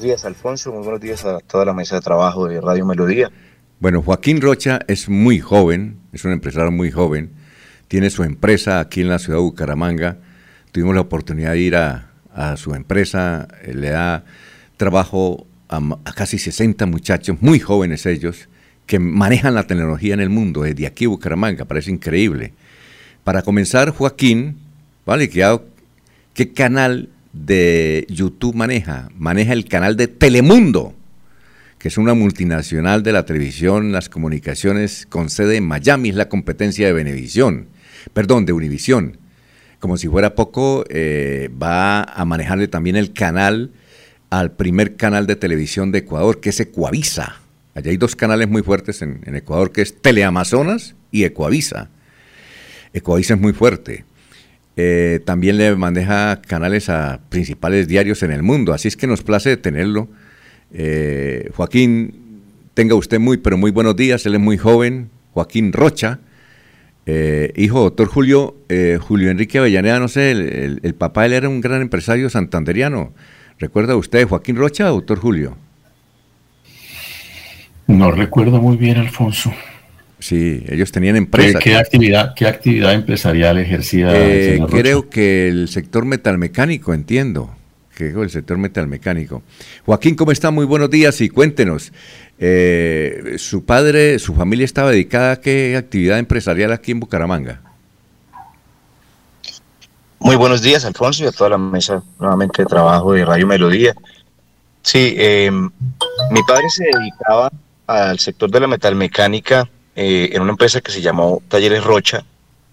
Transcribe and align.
Buenos 0.00 0.16
días, 0.16 0.24
Alfonso. 0.24 0.72
Muy 0.72 0.82
buenos 0.82 1.00
días 1.02 1.26
a 1.26 1.40
toda 1.40 1.66
la 1.66 1.74
mesa 1.74 1.96
de 1.96 2.00
trabajo 2.00 2.48
de 2.48 2.58
Radio 2.58 2.86
Melodía. 2.86 3.30
Bueno, 3.80 4.00
Joaquín 4.00 4.40
Rocha 4.40 4.80
es 4.88 5.10
muy 5.10 5.40
joven, 5.40 5.98
es 6.14 6.24
un 6.24 6.32
empresario 6.32 6.70
muy 6.70 6.90
joven. 6.90 7.32
Tiene 7.86 8.08
su 8.08 8.22
empresa 8.22 8.80
aquí 8.80 9.02
en 9.02 9.10
la 9.10 9.18
ciudad 9.18 9.40
de 9.40 9.42
Bucaramanga. 9.42 10.16
Tuvimos 10.72 10.94
la 10.94 11.02
oportunidad 11.02 11.52
de 11.52 11.58
ir 11.58 11.76
a, 11.76 12.08
su 12.56 12.74
empresa. 12.74 13.46
Eh, 13.60 13.74
le 13.74 13.90
da 13.90 14.24
trabajo 14.78 15.46
a, 15.68 15.82
casi 16.16 16.38
60 16.38 16.86
muchachos, 16.86 17.36
muy 17.42 17.60
jóvenes 17.60 18.06
ellos, 18.06 18.48
que 18.86 18.98
manejan 18.98 19.54
la 19.54 19.66
tecnología 19.66 20.14
en 20.14 20.20
el 20.20 20.30
mundo 20.30 20.62
desde 20.62 20.86
aquí 20.86 21.04
Bucaramanga. 21.04 21.66
Parece 21.66 21.90
increíble. 21.90 22.54
Para 23.22 23.42
comenzar, 23.42 23.90
Joaquín, 23.90 24.60
¿vale? 25.04 25.28
¿Qué, 25.28 25.44
qué 26.32 26.54
canal 26.54 27.10
de 27.32 28.06
YouTube 28.08 28.54
maneja? 28.54 29.08
Maneja 29.16 29.52
el 29.52 29.66
canal 29.66 29.96
de 29.96 30.08
Telemundo, 30.08 30.94
que 31.78 31.88
es 31.88 31.98
una 31.98 32.14
multinacional 32.14 33.02
de 33.02 33.12
la 33.12 33.24
televisión, 33.24 33.92
las 33.92 34.08
comunicaciones, 34.08 35.06
con 35.06 35.30
sede 35.30 35.56
en 35.56 35.66
Miami, 35.66 36.10
es 36.10 36.16
la 36.16 36.28
competencia 36.28 36.86
de 36.86 36.92
Venevisión, 36.92 37.66
perdón, 38.12 38.46
de 38.46 38.52
Univisión. 38.52 39.18
Como 39.78 39.96
si 39.96 40.08
fuera 40.08 40.34
poco, 40.34 40.84
eh, 40.90 41.48
va 41.60 42.02
a 42.02 42.24
manejarle 42.24 42.68
también 42.68 42.96
el 42.96 43.12
canal 43.12 43.70
al 44.28 44.52
primer 44.52 44.96
canal 44.96 45.26
de 45.26 45.36
televisión 45.36 45.90
de 45.90 46.00
Ecuador, 46.00 46.40
que 46.40 46.50
es 46.50 46.60
Ecuavisa. 46.60 47.40
Allá 47.74 47.90
hay 47.90 47.96
dos 47.96 48.14
canales 48.14 48.48
muy 48.48 48.62
fuertes 48.62 49.00
en, 49.00 49.22
en 49.24 49.36
Ecuador, 49.36 49.72
que 49.72 49.80
es 49.80 50.02
Teleamazonas 50.02 50.94
y 51.10 51.24
Ecuavisa. 51.24 51.88
Ecuavisa 52.92 53.34
es 53.34 53.40
muy 53.40 53.52
fuerte. 53.52 54.04
Eh, 54.82 55.20
también 55.26 55.58
le 55.58 55.76
maneja 55.76 56.40
canales 56.40 56.88
a 56.88 57.20
principales 57.28 57.86
diarios 57.86 58.22
en 58.22 58.30
el 58.30 58.42
mundo, 58.42 58.72
así 58.72 58.88
es 58.88 58.96
que 58.96 59.06
nos 59.06 59.22
place 59.22 59.58
tenerlo. 59.58 60.08
Eh, 60.72 61.50
Joaquín, 61.54 62.14
tenga 62.72 62.94
usted 62.94 63.20
muy, 63.20 63.36
pero 63.36 63.58
muy 63.58 63.72
buenos 63.72 63.94
días, 63.94 64.24
él 64.24 64.36
es 64.36 64.40
muy 64.40 64.56
joven, 64.56 65.10
Joaquín 65.34 65.74
Rocha, 65.74 66.20
eh, 67.04 67.52
hijo 67.56 67.82
doctor 67.82 68.08
Julio, 68.08 68.56
Julio 69.00 69.30
Enrique 69.30 69.58
Avellaneda, 69.58 70.00
no 70.00 70.08
sé, 70.08 70.30
el, 70.30 70.94
papá 70.94 71.26
él 71.26 71.34
era 71.34 71.50
un 71.50 71.60
gran 71.60 71.82
empresario 71.82 72.30
santanderiano. 72.30 73.12
¿Recuerda 73.58 73.96
usted 73.96 74.26
Joaquín 74.26 74.56
Rocha, 74.56 74.86
doctor 74.86 75.18
Julio? 75.18 75.58
No 77.86 78.12
recuerdo 78.12 78.62
muy 78.62 78.78
bien, 78.78 78.96
Alfonso. 78.96 79.52
Sí, 80.20 80.62
ellos 80.68 80.92
tenían 80.92 81.16
empresas. 81.16 81.62
¿Qué, 81.62 81.76
actividad, 81.76 82.34
qué 82.34 82.46
actividad 82.46 82.92
empresarial 82.92 83.58
ejercía? 83.58 84.10
Eh, 84.12 84.60
creo 84.70 85.08
que 85.08 85.48
el 85.48 85.68
sector 85.68 86.04
metalmecánico, 86.04 86.92
entiendo. 86.92 87.54
Que 87.96 88.10
el 88.10 88.30
sector 88.30 88.58
metalmecánico. 88.58 89.42
Joaquín, 89.86 90.14
¿cómo 90.14 90.30
está? 90.30 90.50
Muy 90.50 90.66
buenos 90.66 90.90
días 90.90 91.20
y 91.22 91.30
cuéntenos. 91.30 91.92
Eh, 92.38 93.34
¿Su 93.38 93.64
padre, 93.64 94.18
su 94.18 94.34
familia 94.34 94.64
estaba 94.64 94.90
dedicada 94.90 95.32
a 95.32 95.40
qué 95.40 95.76
actividad 95.76 96.18
empresarial 96.18 96.72
aquí 96.72 96.92
en 96.92 97.00
Bucaramanga? 97.00 97.62
Muy 100.18 100.36
buenos 100.36 100.60
días, 100.60 100.84
Alfonso, 100.84 101.24
y 101.24 101.28
a 101.28 101.32
toda 101.32 101.50
la 101.50 101.58
mesa 101.58 102.02
nuevamente 102.18 102.62
de 102.62 102.66
trabajo 102.66 103.14
de 103.14 103.24
Radio 103.24 103.46
Melodía. 103.46 103.94
Sí, 104.82 105.14
eh, 105.16 105.50
mi 105.50 106.42
padre 106.46 106.68
se 106.68 106.84
dedicaba 106.84 107.50
al 107.86 108.18
sector 108.18 108.50
de 108.50 108.60
la 108.60 108.66
metalmecánica 108.66 109.68
eh, 109.96 110.30
en 110.32 110.42
una 110.42 110.52
empresa 110.52 110.80
que 110.80 110.92
se 110.92 111.02
llamó 111.02 111.42
Talleres 111.48 111.84
Rocha. 111.84 112.24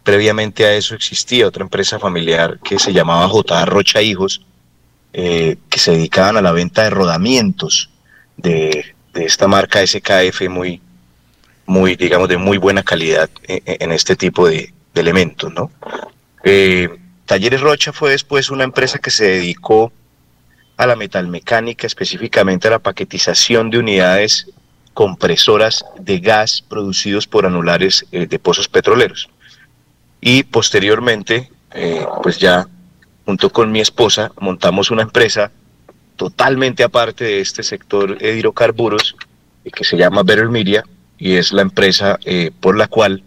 Previamente 0.03 0.65
a 0.65 0.73
eso 0.73 0.95
existía 0.95 1.47
otra 1.47 1.63
empresa 1.63 1.99
familiar 1.99 2.59
que 2.63 2.79
se 2.79 2.93
llamaba 2.93 3.27
J. 3.27 3.65
Rocha 3.65 4.01
Hijos, 4.01 4.45
eh, 5.13 5.57
que 5.69 5.79
se 5.79 5.91
dedicaban 5.91 6.37
a 6.37 6.41
la 6.41 6.51
venta 6.51 6.83
de 6.83 6.89
rodamientos 6.89 7.89
de, 8.37 8.93
esta 9.15 9.47
marca 9.47 9.85
SKF 9.85 10.47
muy, 10.47 10.79
muy, 11.65 11.95
digamos, 11.95 12.29
de 12.29 12.37
muy 12.37 12.59
buena 12.59 12.83
calidad 12.83 13.29
en, 13.47 13.91
este 13.91 14.15
tipo 14.15 14.47
de, 14.47 14.71
elementos, 14.93 15.51
¿no? 15.53 15.71
Eh, 16.43 16.89
Talleres 17.25 17.61
Rocha 17.61 17.91
fue 17.91 18.11
después 18.11 18.49
una 18.49 18.63
empresa 18.63 18.99
que 18.99 19.11
se 19.11 19.25
dedicó 19.25 19.91
a 20.77 20.85
la 20.85 20.95
metalmecánica, 20.95 21.85
específicamente 21.87 22.67
a 22.67 22.71
la 22.71 22.79
paquetización 22.79 23.69
de 23.69 23.79
unidades 23.79 24.47
compresoras 24.97 25.85
de 25.99 26.17
gas 26.17 26.63
producidos 26.67 27.27
por 27.27 27.45
anulares 27.45 28.03
eh, 28.11 28.25
de 28.25 28.39
pozos 28.39 28.67
petroleros. 28.67 29.29
Y 30.19 30.41
posteriormente, 30.41 31.51
eh, 31.75 32.03
pues 32.23 32.39
ya 32.39 32.67
junto 33.23 33.51
con 33.51 33.71
mi 33.71 33.79
esposa 33.79 34.31
montamos 34.39 34.89
una 34.89 35.03
empresa 35.03 35.51
totalmente 36.15 36.83
aparte 36.83 37.25
de 37.25 37.41
este 37.41 37.61
sector 37.61 38.17
de 38.17 38.37
hidrocarburos 38.37 39.15
eh, 39.65 39.69
que 39.69 39.83
se 39.83 39.97
llama 39.97 40.23
Better 40.23 40.49
Media 40.49 40.83
y 41.19 41.35
es 41.35 41.51
la 41.53 41.61
empresa 41.61 42.17
por 42.59 42.75
la 42.75 42.87
cual 42.87 43.21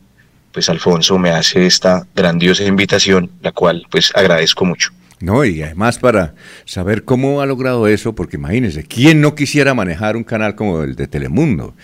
pues 0.50 0.68
Alfonso 0.68 1.18
me 1.18 1.30
hace 1.30 1.66
esta 1.66 2.04
grandiosa 2.16 2.64
invitación, 2.64 3.30
la 3.42 3.52
cual 3.52 3.86
pues 3.88 4.10
agradezco 4.16 4.64
mucho. 4.64 4.90
No, 5.20 5.44
y 5.44 5.62
además 5.62 5.98
para 5.98 6.34
saber 6.64 7.04
cómo 7.04 7.42
ha 7.42 7.46
logrado 7.46 7.86
eso, 7.86 8.14
porque 8.14 8.36
imagínese, 8.36 8.84
¿quién 8.84 9.20
no 9.20 9.34
quisiera 9.34 9.74
manejar 9.74 10.16
un 10.16 10.24
canal 10.24 10.54
como 10.54 10.82
el 10.82 10.96
de 10.96 11.08
Telemundo? 11.08 11.74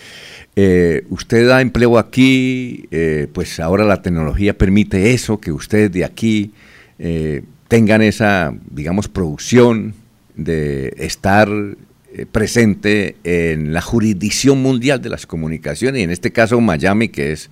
Eh, 0.57 1.05
usted 1.11 1.47
da 1.47 1.61
empleo 1.61 1.99
aquí, 1.99 2.87
eh, 2.91 3.29
pues 3.31 3.61
ahora 3.61 3.85
la 3.85 4.01
tecnología 4.01 4.57
permite 4.57 5.13
eso, 5.13 5.39
que 5.39 5.53
ustedes 5.53 5.93
de 5.93 6.07
aquí 6.07 6.53
eh, 6.99 7.43
tengan 7.69 8.01
esa, 8.01 8.55
digamos, 8.71 9.09
producción 9.09 9.95
de 10.35 10.95
estar 10.97 11.49
presente 12.33 13.17
en 13.25 13.75
la 13.75 13.83
jurisdicción 13.83 14.63
mundial 14.63 15.03
de 15.03 15.11
las 15.11 15.27
comunicaciones, 15.27 16.01
y 16.01 16.05
en 16.05 16.11
este 16.11 16.33
caso 16.33 16.59
Miami, 16.63 17.11
que 17.11 17.33
es 17.33 17.51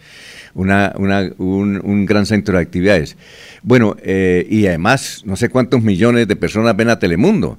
una, 0.55 0.95
un, 0.97 1.83
un 1.84 2.06
gran 2.06 2.25
centro 2.25 2.56
de 2.56 2.62
actividades. 2.62 3.19
Bueno, 3.64 3.97
eh, 4.02 4.47
y 4.50 4.66
además, 4.66 5.22
no 5.25 5.36
sé 5.36 5.48
cuántos 5.48 5.82
millones 5.82 6.28
de 6.28 6.36
personas 6.36 6.76
ven 6.76 6.91
a 6.91 6.98
Telemundo. 6.98 7.58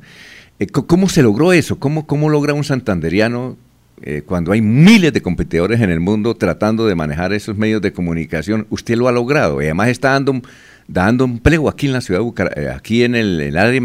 Eh, 0.59 0.67
¿Cómo 0.67 1.09
se 1.09 1.23
logró 1.23 1.51
eso? 1.51 1.79
¿Cómo, 1.79 2.05
cómo 2.05 2.29
logra 2.29 2.53
un 2.53 2.63
santanderiano, 2.63 3.57
eh, 4.03 4.21
cuando 4.23 4.51
hay 4.51 4.61
miles 4.61 5.13
de 5.13 5.23
competidores 5.23 5.81
en 5.81 5.89
el 5.89 5.99
mundo 5.99 6.35
tratando 6.35 6.85
de 6.85 6.94
manejar 6.94 7.33
esos 7.33 7.57
medios 7.57 7.81
de 7.81 7.91
comunicación? 7.91 8.67
Usted 8.69 8.97
lo 8.97 9.07
ha 9.07 9.11
logrado 9.11 9.59
y 9.63 9.65
además 9.65 9.88
está 9.89 10.11
dando, 10.11 10.44
dando 10.88 11.23
empleo 11.23 11.67
aquí 11.67 11.88
en 11.88 11.94
la 11.94 12.01
ciudad 12.01 12.21
de 12.55 12.69
aquí 12.69 13.03
en 13.03 13.15
el, 13.15 13.57
área, 13.57 13.81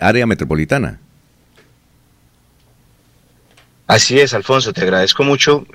área 0.00 0.26
metropolitana. 0.26 0.98
Así 3.86 4.18
es, 4.18 4.34
Alfonso, 4.34 4.72
te 4.72 4.82
agradezco 4.82 5.22
mucho 5.22 5.66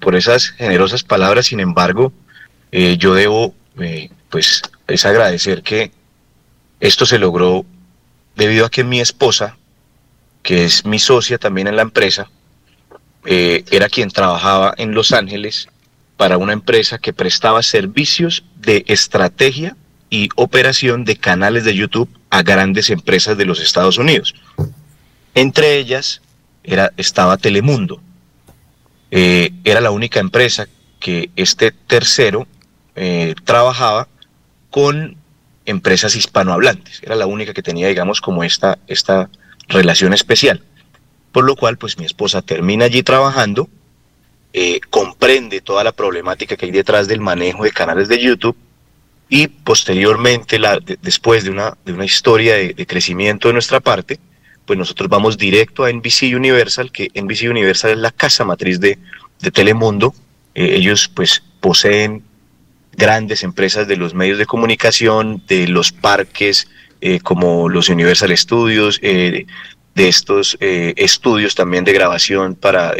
por 0.00 0.16
esas 0.16 0.50
generosas 0.50 1.02
palabras. 1.02 1.46
Sin 1.46 1.60
embargo, 1.60 2.12
yo 2.72 3.14
debo 3.14 3.54
pues 4.28 4.62
es 4.86 5.04
agradecer 5.06 5.62
que 5.62 5.92
esto 6.80 7.06
se 7.06 7.18
logró 7.18 7.64
debido 8.36 8.66
a 8.66 8.70
que 8.70 8.84
mi 8.84 9.00
esposa, 9.00 9.56
que 10.42 10.64
es 10.64 10.84
mi 10.84 10.98
socia 10.98 11.38
también 11.38 11.66
en 11.66 11.76
la 11.76 11.82
empresa, 11.82 12.30
eh, 13.24 13.64
era 13.70 13.88
quien 13.88 14.10
trabajaba 14.10 14.74
en 14.78 14.94
Los 14.94 15.12
Ángeles 15.12 15.68
para 16.16 16.38
una 16.38 16.52
empresa 16.52 16.98
que 16.98 17.12
prestaba 17.12 17.62
servicios 17.62 18.44
de 18.56 18.84
estrategia 18.88 19.76
y 20.08 20.28
operación 20.36 21.04
de 21.04 21.16
canales 21.16 21.64
de 21.64 21.74
YouTube 21.74 22.08
a 22.30 22.42
grandes 22.42 22.90
empresas 22.90 23.36
de 23.36 23.44
los 23.44 23.60
Estados 23.60 23.98
Unidos. 23.98 24.34
Entre 25.34 25.78
ellas 25.78 26.20
era, 26.64 26.92
estaba 26.96 27.36
Telemundo. 27.36 28.00
Eh, 29.10 29.52
era 29.64 29.80
la 29.80 29.90
única 29.90 30.20
empresa 30.20 30.66
que 30.98 31.30
este 31.36 31.72
tercero 31.72 32.46
eh, 33.02 33.34
trabajaba 33.44 34.08
con 34.68 35.16
empresas 35.64 36.14
hispanohablantes. 36.16 37.02
Era 37.02 37.16
la 37.16 37.24
única 37.24 37.54
que 37.54 37.62
tenía, 37.62 37.88
digamos, 37.88 38.20
como 38.20 38.44
esta, 38.44 38.78
esta 38.88 39.30
relación 39.68 40.12
especial. 40.12 40.62
Por 41.32 41.44
lo 41.44 41.56
cual, 41.56 41.78
pues 41.78 41.96
mi 41.96 42.04
esposa 42.04 42.42
termina 42.42 42.84
allí 42.84 43.02
trabajando, 43.02 43.70
eh, 44.52 44.80
comprende 44.90 45.62
toda 45.62 45.82
la 45.82 45.92
problemática 45.92 46.56
que 46.56 46.66
hay 46.66 46.72
detrás 46.72 47.08
del 47.08 47.20
manejo 47.20 47.64
de 47.64 47.70
canales 47.70 48.08
de 48.08 48.20
YouTube 48.20 48.56
y 49.30 49.48
posteriormente, 49.48 50.58
la, 50.58 50.78
después 51.00 51.44
de 51.44 51.50
una, 51.50 51.78
de 51.86 51.94
una 51.94 52.04
historia 52.04 52.56
de, 52.56 52.86
crecimiento 52.86 53.48
de 53.48 53.54
nuestra 53.54 53.80
parte, 53.80 54.20
pues 54.66 54.78
nosotros 54.78 55.08
vamos 55.08 55.38
directo 55.38 55.84
a 55.84 55.90
NBC 55.90 56.34
Universal, 56.36 56.92
que 56.92 57.08
NBC 57.14 57.48
Universal 57.48 57.92
es 57.92 57.98
la 57.98 58.10
casa 58.10 58.44
matriz 58.44 58.78
de, 58.78 58.98
de 59.40 59.50
Telemundo. 59.50 60.12
Eh, 60.54 60.74
ellos 60.76 61.08
pues 61.08 61.42
poseen 61.60 62.24
grandes 62.92 63.42
empresas 63.42 63.86
de 63.88 63.96
los 63.96 64.14
medios 64.14 64.38
de 64.38 64.46
comunicación, 64.46 65.42
de 65.46 65.68
los 65.68 65.92
parques 65.92 66.68
eh, 67.00 67.18
como 67.20 67.68
los 67.70 67.88
Universal 67.88 68.36
Studios, 68.36 68.98
eh, 69.02 69.46
de 69.94 70.08
estos 70.08 70.58
eh, 70.60 70.92
estudios 70.96 71.54
también 71.54 71.82
de 71.84 71.94
grabación 71.94 72.54
para 72.54 72.94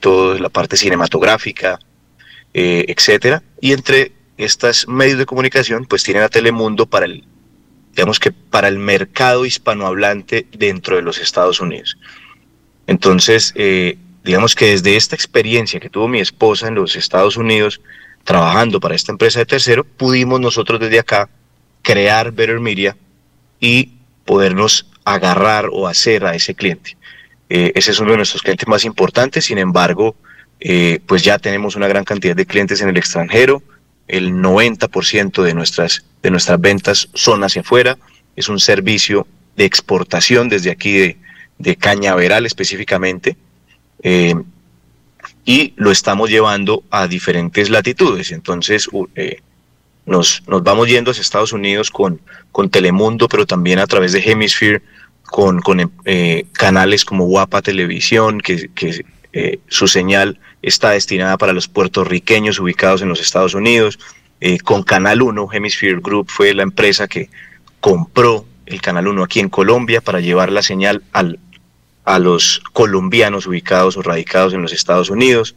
toda 0.00 0.38
la 0.40 0.48
parte 0.48 0.76
cinematográfica, 0.76 1.78
etcétera. 2.52 3.42
Y 3.60 3.72
entre 3.72 4.12
estos 4.38 4.88
medios 4.88 5.18
de 5.18 5.26
comunicación, 5.26 5.84
pues 5.84 6.02
tienen 6.02 6.22
a 6.22 6.28
Telemundo 6.28 6.86
para 6.86 7.06
el, 7.06 7.24
digamos 7.94 8.18
que 8.18 8.32
para 8.32 8.68
el 8.68 8.78
mercado 8.78 9.44
hispanohablante 9.44 10.46
dentro 10.52 10.96
de 10.96 11.02
los 11.02 11.18
Estados 11.18 11.60
Unidos. 11.60 11.96
Entonces, 12.86 13.54
digamos 14.24 14.54
que 14.54 14.70
desde 14.70 14.96
esta 14.96 15.14
experiencia 15.14 15.78
que 15.78 15.90
tuvo 15.90 16.08
mi 16.08 16.20
esposa 16.20 16.68
en 16.68 16.74
los 16.74 16.96
Estados 16.96 17.36
Unidos, 17.36 17.80
trabajando 18.26 18.80
para 18.80 18.94
esta 18.94 19.12
empresa 19.12 19.38
de 19.38 19.46
tercero, 19.46 19.84
pudimos 19.84 20.40
nosotros 20.40 20.80
desde 20.80 20.98
acá 20.98 21.30
crear 21.80 22.32
Better 22.32 22.60
Media 22.60 22.96
y 23.60 23.92
podernos 24.24 24.90
agarrar 25.04 25.68
o 25.72 25.86
hacer 25.86 26.26
a 26.26 26.34
ese 26.34 26.54
cliente. 26.54 26.98
Eh, 27.48 27.72
ese 27.76 27.92
es 27.92 28.00
uno 28.00 28.10
de 28.10 28.16
nuestros 28.16 28.42
clientes 28.42 28.66
más 28.66 28.84
importantes, 28.84 29.44
sin 29.44 29.58
embargo, 29.58 30.16
eh, 30.58 30.98
pues 31.06 31.22
ya 31.22 31.38
tenemos 31.38 31.76
una 31.76 31.86
gran 31.86 32.04
cantidad 32.04 32.34
de 32.34 32.44
clientes 32.44 32.80
en 32.80 32.88
el 32.88 32.96
extranjero, 32.96 33.62
el 34.08 34.32
90% 34.34 35.42
de 35.44 35.54
nuestras, 35.54 36.04
de 36.22 36.30
nuestras 36.32 36.60
ventas 36.60 37.08
son 37.14 37.44
hacia 37.44 37.62
afuera, 37.62 37.96
es 38.34 38.48
un 38.48 38.58
servicio 38.58 39.28
de 39.56 39.64
exportación 39.64 40.48
desde 40.48 40.72
aquí 40.72 40.98
de, 40.98 41.16
de 41.58 41.76
Cañaveral 41.76 42.44
específicamente, 42.44 43.36
eh, 44.02 44.34
y 45.46 45.72
lo 45.76 45.92
estamos 45.92 46.28
llevando 46.28 46.82
a 46.90 47.06
diferentes 47.06 47.70
latitudes. 47.70 48.32
Entonces, 48.32 48.90
eh, 49.14 49.40
nos, 50.04 50.42
nos, 50.48 50.62
vamos 50.62 50.88
yendo 50.88 51.12
hacia 51.12 51.22
Estados 51.22 51.52
Unidos 51.52 51.90
con, 51.90 52.20
con 52.50 52.68
Telemundo, 52.68 53.28
pero 53.28 53.46
también 53.46 53.78
a 53.78 53.86
través 53.86 54.12
de 54.12 54.20
Hemisphere, 54.20 54.82
con, 55.22 55.60
con 55.60 55.90
eh, 56.04 56.46
canales 56.52 57.04
como 57.04 57.26
Guapa 57.26 57.62
Televisión, 57.62 58.40
que, 58.40 58.68
que 58.74 59.04
su 59.68 59.86
señal 59.86 60.38
está 60.62 60.90
destinada 60.90 61.36
para 61.36 61.52
los 61.52 61.68
puertorriqueños 61.68 62.58
ubicados 62.58 63.02
en 63.02 63.10
los 63.10 63.20
Estados 63.20 63.54
Unidos. 63.54 63.98
con 64.64 64.82
Canal 64.82 65.20
1, 65.20 65.48
Hemisphere 65.52 66.00
Group 66.00 66.30
fue 66.30 66.54
la 66.54 66.62
empresa 66.62 67.06
que 67.06 67.28
compró 67.80 68.46
el 68.64 68.80
Canal 68.80 69.08
1 69.08 69.22
aquí 69.22 69.40
en 69.40 69.50
Colombia 69.50 70.00
para 70.00 70.20
llevar 70.20 70.50
la 70.50 70.62
señal 70.62 71.02
al, 71.12 71.38
a 72.06 72.20
los 72.20 72.62
colombianos 72.72 73.46
ubicados 73.46 73.96
o 73.96 74.02
radicados 74.02 74.54
en 74.54 74.62
los 74.62 74.72
Estados 74.72 75.10
Unidos, 75.10 75.56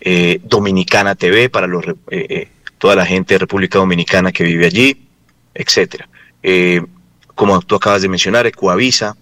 eh, 0.00 0.40
Dominicana 0.42 1.14
TV 1.14 1.50
para 1.50 1.66
los, 1.66 1.84
eh, 1.86 1.94
eh, 2.10 2.48
toda 2.78 2.96
la 2.96 3.04
gente 3.04 3.34
de 3.34 3.38
República 3.38 3.78
Dominicana 3.78 4.32
que 4.32 4.42
vive 4.42 4.66
allí, 4.66 5.06
etcétera. 5.54 6.08
como 7.34 7.60
tú 7.60 7.74
acabas 7.74 8.00
de 8.00 8.08
mencionar, 8.08 8.46
Ecuavisa, 8.46 9.14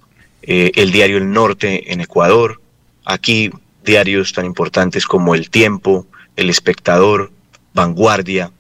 el 0.43 0.93
diario 0.93 1.19
El 1.19 1.33
Norte 1.33 1.93
en 1.93 2.01
Ecuador, 2.01 2.61
aquí 3.05 3.51
diarios 3.85 4.33
tan 4.33 4.47
importantes 4.47 5.05
como 5.05 5.35
El 5.35 5.51
Tiempo, 5.51 6.07
El 6.37 6.49
Espectador, 6.49 7.33
Vanguardia, 7.75 8.53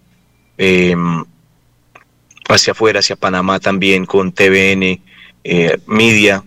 hacia 2.48 2.72
afuera, 2.72 2.98
hacia 2.98 3.14
Panamá 3.14 3.60
también 3.60 4.06
con 4.06 4.32
TVN, 4.32 5.00
Media, 5.86 6.44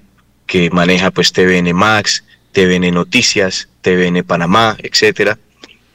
que 0.51 0.69
maneja 0.69 1.11
pues 1.11 1.31
TVN 1.31 1.73
Max, 1.73 2.25
TVN 2.51 2.93
Noticias, 2.93 3.69
TVN 3.79 4.21
Panamá, 4.25 4.75
etcétera. 4.83 5.39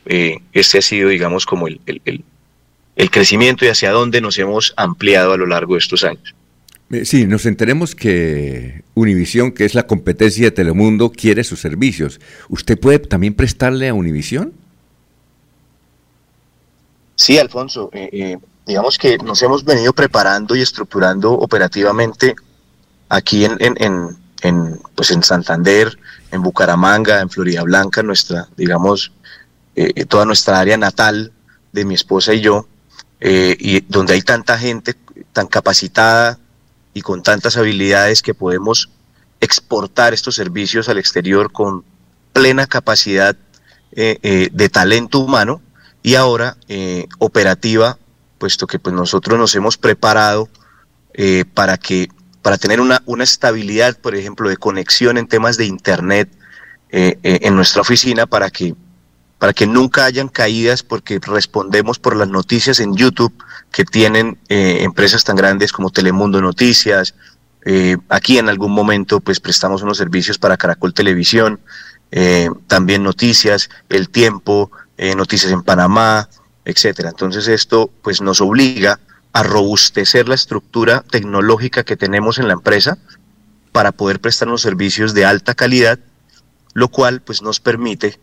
Eh, 0.07 0.39
este 0.55 0.79
ha 0.79 0.83
sido, 0.83 1.11
digamos, 1.11 1.45
como 1.45 1.69
el, 1.69 1.79
el, 1.85 3.11
crecimiento 3.11 3.67
y 3.67 3.69
hacia 3.69 3.91
dónde 3.91 4.23
nos 4.23 4.39
hemos 4.39 4.73
ampliado 4.79 5.35
a 5.35 5.37
lo 5.37 5.45
largo 5.45 5.75
de 5.75 5.81
estos 5.81 6.05
años. 6.05 6.35
Eh, 6.91 7.05
sí, 7.05 7.27
nos 7.27 7.45
enteremos 7.45 7.95
que 7.95 8.83
Univisión, 8.95 9.53
que 9.53 9.67
es 9.67 9.75
la 9.75 9.87
competencia 9.87 10.47
de 10.47 10.53
Telemundo, 10.53 11.13
quiere 11.13 11.45
sus 11.45 11.61
servicios. 11.61 12.19
¿Usted 12.49 12.81
puede 12.81 13.01
también 13.01 13.35
prestarle 13.35 13.91
a 13.91 13.95
Univisión? 13.95 14.55
Sí, 17.15 17.37
Alfonso. 17.37 17.91
Eh, 17.93 18.39
digamos 18.67 18.97
que 18.97 19.19
nos 19.19 19.43
hemos 19.43 19.67
venido 19.67 19.93
preparando 19.93 20.57
y 20.57 20.63
estructurando 20.63 21.33
operativamente 21.33 22.35
aquí 23.11 23.45
en, 23.45 23.59
en, 23.61 24.17
pues 24.95 25.11
en 25.11 25.23
Santander, 25.23 25.99
en 26.31 26.43
Bucaramanga, 26.43 27.21
en 27.21 27.31
Florida 27.31 27.63
Blanca, 27.63 28.03
nuestra, 28.03 28.49
digamos, 28.57 29.13
eh, 29.75 30.05
toda 30.07 30.25
nuestra 30.25 30.59
área 30.59 30.77
natal 30.77 31.33
de 31.73 31.85
mi 31.85 31.95
esposa 31.95 32.33
y 32.33 32.41
yo, 32.41 32.67
eh, 33.21 33.57
y 33.59 33.81
donde 33.81 34.15
hay 34.15 34.23
tanta 34.23 34.59
gente 34.59 34.95
tan 35.33 35.47
capacitada 35.47 36.39
y 36.95 37.03
con 37.03 37.23
tantas 37.23 37.57
habilidades 37.57 38.23
que 38.23 38.35
podemos 38.35 38.91
exportar 39.41 40.15
estos 40.15 40.35
servicios 40.35 40.89
al 40.89 40.99
exterior 40.99 41.53
con 41.53 41.85
plena 42.33 42.67
capacidad 42.67 43.37
eh, 43.93 44.49
de 44.51 44.69
talento 44.69 45.19
humano 45.21 45.61
y 46.03 46.15
ahora 46.15 46.57
operativa, 47.19 47.99
puesto 48.39 48.67
que 48.67 48.79
pues 48.79 48.95
nosotros 48.95 49.39
nos 49.39 49.55
hemos 49.55 49.77
preparado 49.77 50.49
para 51.55 51.77
que 51.77 52.09
para 52.47 52.59
tener 52.59 52.81
una, 52.81 53.03
una 53.07 53.25
estabilidad, 53.25 53.99
por 53.99 54.15
ejemplo, 54.15 54.49
de 54.49 54.57
conexión 54.57 55.19
en 55.19 55.27
temas 55.27 55.57
de 55.57 55.67
Internet 55.67 56.29
eh, 56.91 57.19
eh, 57.25 57.41
en 57.43 57.57
nuestra 57.57 57.83
oficina 57.83 58.29
para 58.29 58.51
que, 58.51 58.77
para 59.41 59.53
que 59.53 59.67
nunca 59.67 60.05
hayan 60.05 60.29
caídas 60.29 60.85
porque 60.85 61.19
respondemos 61.21 61.99
por 61.99 62.15
las 62.15 62.29
noticias 62.29 62.79
en 62.79 62.95
YouTube 62.95 63.35
que 63.73 63.85
tienen 63.85 64.39
eh, 64.49 64.79
empresas 64.83 65.25
tan 65.25 65.35
grandes 65.35 65.73
como 65.73 65.91
Telemundo 65.91 66.41
Noticias. 66.41 67.17
aquí 68.09 68.39
en 68.39 68.49
algún 68.49 68.71
momento 68.71 69.19
pues 69.19 69.41
prestamos 69.41 69.83
unos 69.83 69.99
servicios 69.99 70.39
para 70.39 70.57
Caracol 70.57 70.95
Televisión, 70.95 71.59
también 72.69 73.03
noticias, 73.03 73.71
El 73.89 74.09
Tiempo, 74.09 74.71
noticias 75.17 75.51
en 75.51 75.63
Panamá, 75.65 76.29
etcétera. 76.65 77.09
Entonces 77.09 77.49
esto 77.49 77.91
pues 78.03 78.21
nos 78.21 78.41
obliga 78.41 79.01
a 79.37 79.43
robustecer 79.43 80.31
la 80.31 80.35
estructura 80.35 81.05
tecnológica 81.11 81.85
que 81.85 81.95
tenemos 81.95 82.39
en 82.39 82.49
la 82.49 82.55
empresa 82.55 82.97
para 83.71 83.93
poder 83.93 84.19
prestar 84.19 84.49
unos 84.49 84.63
servicios 84.63 85.13
de 85.13 85.27
alta 85.27 85.55
calidad, 85.55 85.99
lo 86.73 86.89
cual 86.89 87.21
pues 87.21 87.43
nos 87.43 87.61
permite 87.61 88.19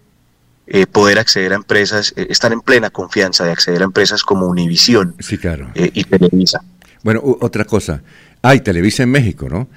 eh, 0.66 0.88
poder 0.88 1.20
acceder 1.20 1.54
a 1.54 1.56
empresas, 1.56 2.16
eh, 2.16 2.26
estar 2.32 2.52
en 2.52 2.62
plena 2.62 2.90
confianza 2.90 3.46
de 3.46 3.52
acceder 3.52 3.84
a 3.84 3.86
empresas 3.86 4.24
como 4.24 4.48
Univisión 4.48 5.14
sí, 5.20 5.38
claro. 5.38 5.70
Eh, 5.76 5.92
y 5.94 6.04
Televisa. 6.04 6.64
Bueno, 7.04 7.22
otra 7.24 7.66
cosa, 7.66 8.02
hay 8.42 8.62
Televisa 8.62 9.04
en 9.04 9.12
México, 9.12 9.48
¿no? 9.48 9.68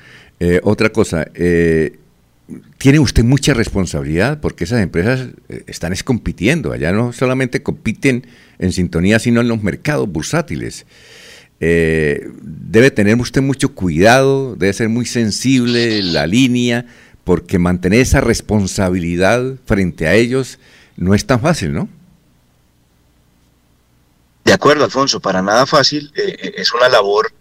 otra 0.62 0.91
cosa, 0.91 1.27
tiene 2.79 2.99
usted 2.99 3.25
mucha 3.25 3.53
responsabilidad 3.53 4.41
porque 4.41 4.65
esas 4.65 4.81
empresas 4.81 5.29
están 5.67 5.93
es 5.93 6.03
compitiendo, 6.03 6.73
allá 6.73 6.93
no 6.93 7.12
solamente 7.12 7.62
compiten 7.62 8.27
en 8.59 8.73
sintonía, 8.73 9.19
sino 9.19 9.41
en 9.43 9.49
los 9.49 9.62
mercados 9.62 10.09
bursátiles. 10.09 10.87
Eh, 11.61 12.31
debe 12.43 12.91
tener 12.91 13.17
usted 13.17 13.41
mucho 13.41 13.70
cuidado, 13.70 14.56
debe 14.56 14.73
ser 14.73 14.88
muy 14.88 15.06
sensible 15.06 16.03
la 16.03 16.26
línea, 16.26 16.87
porque 17.25 17.58
mantener 17.58 18.00
esa 18.00 18.20
responsabilidad 18.20 19.55
frente 19.64 20.06
a 20.06 20.14
ellos 20.14 20.59
no 20.97 21.14
es 21.14 21.26
tan 21.26 21.40
fácil, 21.40 21.73
¿no? 21.73 21.88
De 24.45 24.52
acuerdo, 24.52 24.85
Alfonso, 24.85 25.19
para 25.19 25.42
nada 25.42 25.66
fácil, 25.66 26.12
eh, 26.14 26.37
eh, 26.40 26.54
es 26.57 26.73
una 26.73 26.88
labor 26.88 27.33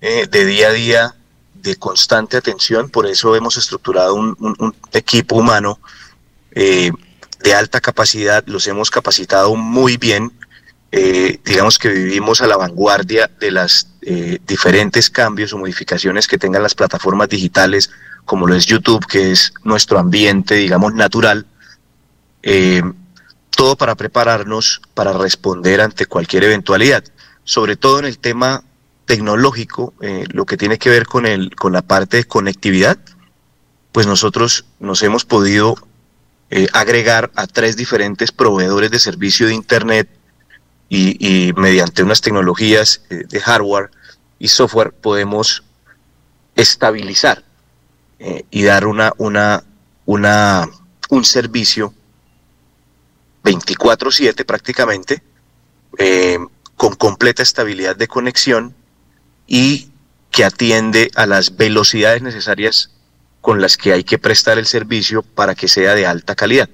de 0.00 0.44
día 0.44 0.66
a 0.66 0.72
día, 0.72 1.14
de 1.54 1.76
constante 1.76 2.36
atención, 2.36 2.90
por 2.90 3.06
eso 3.06 3.36
hemos 3.36 3.56
estructurado 3.56 4.16
un 4.16 4.74
equipo 4.92 5.36
humano 5.36 5.78
de 7.42 7.54
alta 7.54 7.80
capacidad, 7.80 8.42
los 8.46 8.66
hemos 8.66 8.90
capacitado 8.90 9.54
muy 9.54 9.96
bien, 9.98 10.32
eh, 10.94 11.40
digamos 11.42 11.78
que 11.78 11.88
vivimos 11.88 12.42
a 12.42 12.46
la 12.46 12.58
vanguardia 12.58 13.30
de 13.40 13.50
las 13.50 13.88
eh, 14.02 14.38
diferentes 14.46 15.08
cambios 15.08 15.54
o 15.54 15.58
modificaciones 15.58 16.26
que 16.26 16.36
tengan 16.36 16.62
las 16.62 16.74
plataformas 16.74 17.30
digitales, 17.30 17.90
como 18.26 18.46
lo 18.46 18.54
es 18.54 18.66
YouTube, 18.66 19.06
que 19.06 19.32
es 19.32 19.54
nuestro 19.64 19.98
ambiente, 19.98 20.54
digamos, 20.56 20.92
natural. 20.92 21.46
Eh, 22.42 22.82
todo 23.56 23.74
para 23.76 23.94
prepararnos 23.94 24.82
para 24.92 25.14
responder 25.14 25.80
ante 25.80 26.04
cualquier 26.04 26.44
eventualidad, 26.44 27.04
sobre 27.44 27.76
todo 27.76 28.00
en 28.00 28.04
el 28.04 28.18
tema 28.18 28.62
tecnológico, 29.06 29.94
lo 30.32 30.46
que 30.46 30.56
tiene 30.56 30.78
que 30.78 30.88
ver 30.88 31.06
con, 31.06 31.26
el, 31.26 31.54
con 31.54 31.72
la 31.72 31.82
parte 31.82 32.18
de 32.18 32.24
conectividad, 32.24 32.98
pues 33.92 34.06
nosotros 34.06 34.64
nos 34.78 35.02
hemos 35.02 35.24
podido 35.24 35.76
agregar 36.72 37.30
a 37.34 37.46
tres 37.46 37.76
diferentes 37.76 38.32
proveedores 38.32 38.90
de 38.90 38.98
servicio 39.00 39.48
de 39.48 39.54
Internet 39.54 40.08
y, 40.94 41.52
mediante 41.56 42.02
unas 42.02 42.20
tecnologías 42.20 43.02
eh, 43.08 43.24
de 43.26 43.40
hardware 43.40 43.90
y 44.38 44.48
software 44.48 44.92
podemos 44.92 45.64
estabilizar 46.54 47.44
eh, 48.18 48.44
y 48.50 48.64
dar 48.64 48.86
una, 48.86 49.12
una, 49.16 49.64
una, 50.04 50.68
un 51.08 51.24
servicio 51.24 51.94
24/7 53.42 54.44
prácticamente, 54.44 55.22
eh, 55.96 56.38
con 56.76 56.94
completa 56.96 57.42
estabilidad 57.42 57.96
de 57.96 58.08
conexión 58.08 58.74
y 59.46 59.90
que 60.30 60.44
atiende 60.44 61.10
a 61.14 61.24
las 61.24 61.56
velocidades 61.56 62.20
necesarias 62.20 62.90
con 63.40 63.62
las 63.62 63.78
que 63.78 63.92
hay 63.92 64.04
que 64.04 64.18
prestar 64.18 64.58
el 64.58 64.66
servicio 64.66 65.22
para 65.22 65.54
que 65.54 65.68
sea 65.68 65.94
de 65.94 66.06
alta 66.06 66.34
calidad. 66.34 66.68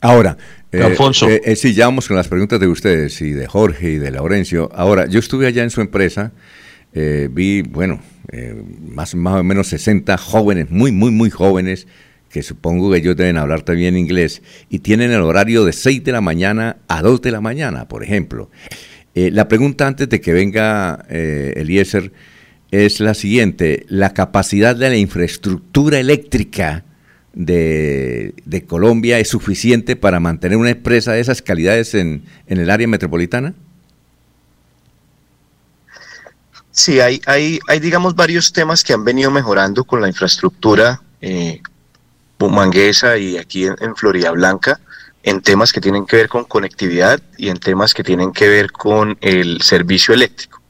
Ahora, 0.00 0.36
eh, 0.72 0.82
Alfonso. 0.82 1.28
Eh, 1.28 1.42
eh, 1.44 1.56
sí, 1.56 1.74
ya 1.74 1.86
vamos 1.86 2.08
con 2.08 2.16
las 2.16 2.28
preguntas 2.28 2.58
de 2.60 2.66
ustedes 2.66 3.20
y 3.20 3.32
de 3.32 3.46
Jorge 3.46 3.92
y 3.92 3.96
de 3.98 4.10
Laurencio. 4.10 4.70
Ahora, 4.74 5.06
yo 5.06 5.18
estuve 5.18 5.46
allá 5.46 5.62
en 5.62 5.70
su 5.70 5.80
empresa, 5.80 6.32
vi, 6.92 7.62
bueno, 7.62 8.00
más, 8.80 9.14
más 9.14 9.40
o 9.40 9.44
menos 9.44 9.68
60 9.68 10.16
jóvenes, 10.18 10.70
muy, 10.70 10.92
muy, 10.92 11.10
muy 11.10 11.30
jóvenes, 11.30 11.86
que 12.30 12.42
supongo 12.42 12.90
que 12.90 12.98
ellos 12.98 13.16
deben 13.16 13.36
hablar 13.36 13.62
también 13.62 13.96
inglés, 13.96 14.42
y 14.68 14.78
tienen 14.78 15.10
el 15.10 15.20
horario 15.20 15.64
de 15.64 15.72
6 15.72 16.04
de 16.04 16.12
la 16.12 16.20
mañana 16.20 16.78
a 16.88 17.02
2 17.02 17.20
de 17.20 17.30
la 17.32 17.40
mañana, 17.40 17.88
por 17.88 18.04
ejemplo. 18.04 18.50
Eh, 19.14 19.30
la 19.32 19.48
pregunta 19.48 19.86
antes 19.86 20.08
de 20.08 20.20
que 20.20 20.32
venga 20.32 21.04
eh, 21.08 21.54
Eliezer 21.56 22.12
es 22.70 23.00
la 23.00 23.14
siguiente, 23.14 23.84
la 23.88 24.14
capacidad 24.14 24.76
de 24.76 24.88
la 24.88 24.96
infraestructura 24.96 25.98
eléctrica 25.98 26.84
de, 27.32 28.64
Colombia 28.66 29.18
es 29.18 29.28
suficiente 29.28 29.96
para 29.96 30.20
mantener 30.20 30.58
una 30.58 30.70
empresa 30.70 31.12
de 31.12 31.20
esas 31.20 31.42
calidades 31.42 31.94
en, 31.94 32.24
el 32.46 32.70
área 32.70 32.88
metropolitana? 32.88 33.54
Sí, 36.72 37.00
hay, 37.00 37.20
hay, 37.26 37.80
digamos, 37.80 38.14
varios 38.14 38.52
temas 38.52 38.84
que 38.84 38.92
han 38.92 39.04
venido 39.04 39.30
mejorando 39.30 39.84
con 39.84 40.00
la 40.00 40.08
infraestructura 40.08 41.02
eh, 41.20 41.60
bumanguesa 42.38 43.18
y 43.18 43.36
aquí 43.36 43.66
en, 43.66 43.96
Florida 43.96 44.30
Blanca, 44.30 44.80
en 45.22 45.42
temas 45.42 45.72
que 45.72 45.80
tienen 45.80 46.06
que 46.06 46.16
ver 46.16 46.28
con 46.28 46.44
conectividad 46.44 47.20
y 47.36 47.50
en 47.50 47.58
temas 47.58 47.92
que 47.92 48.02
tienen 48.02 48.32
que 48.32 48.48
ver 48.48 48.72
con 48.72 49.18
el 49.20 49.60
servicio 49.62 50.14
eléctrico. 50.14 50.62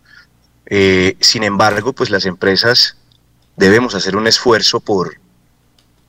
Eh, 0.67 1.17
sin 1.21 1.45
embargo, 1.45 1.93
pues 1.93 2.11
las 2.11 2.27
empresas 2.27 2.97
debemos 3.57 3.95
hacer 3.95 4.17
un 4.17 4.27
esfuerzo 4.27 4.81
por, 4.81 5.17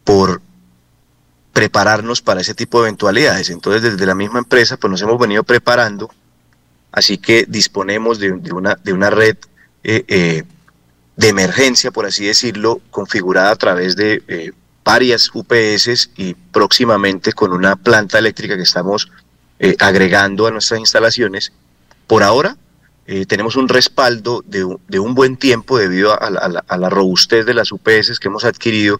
por 0.03 0.41
prepararnos 1.53 2.21
para 2.21 2.41
ese 2.41 2.53
tipo 2.53 2.79
de 2.79 2.87
eventualidades. 2.87 3.49
Entonces, 3.49 3.81
desde 3.81 4.05
la 4.05 4.15
misma 4.15 4.39
empresa, 4.39 4.77
pues 4.77 4.91
nos 4.91 5.01
hemos 5.01 5.19
venido 5.19 5.43
preparando, 5.43 6.09
así 6.91 7.17
que 7.17 7.45
disponemos 7.47 8.19
de, 8.19 8.31
una, 8.31 8.75
de 8.75 8.93
una 8.93 9.09
red 9.09 9.37
eh, 9.83 10.05
eh, 10.07 10.43
de 11.15 11.27
emergencia, 11.27 11.91
por 11.91 12.05
así 12.05 12.25
decirlo, 12.25 12.81
configurada 12.89 13.51
a 13.51 13.55
través 13.55 13.95
de 13.95 14.23
eh, 14.27 14.51
varias 14.83 15.29
UPS 15.33 16.11
y 16.15 16.33
próximamente 16.33 17.33
con 17.33 17.51
una 17.51 17.75
planta 17.75 18.17
eléctrica 18.17 18.55
que 18.55 18.63
estamos 18.63 19.11
agregando 19.77 20.47
a 20.47 20.51
nuestras 20.51 20.79
instalaciones. 20.79 21.53
Por 22.07 22.23
ahora, 22.23 22.57
tenemos 23.27 23.55
un 23.55 23.69
respaldo 23.69 24.43
de, 24.43 24.63
un 24.63 25.13
buen 25.13 25.37
tiempo 25.37 25.77
debido 25.77 26.13
a, 26.13 26.15
a 26.67 26.77
la 26.77 26.89
robustez 26.89 27.45
de 27.45 27.53
las 27.53 27.71
UPS 27.71 28.19
que 28.19 28.27
hemos 28.27 28.43
adquirido 28.43 28.99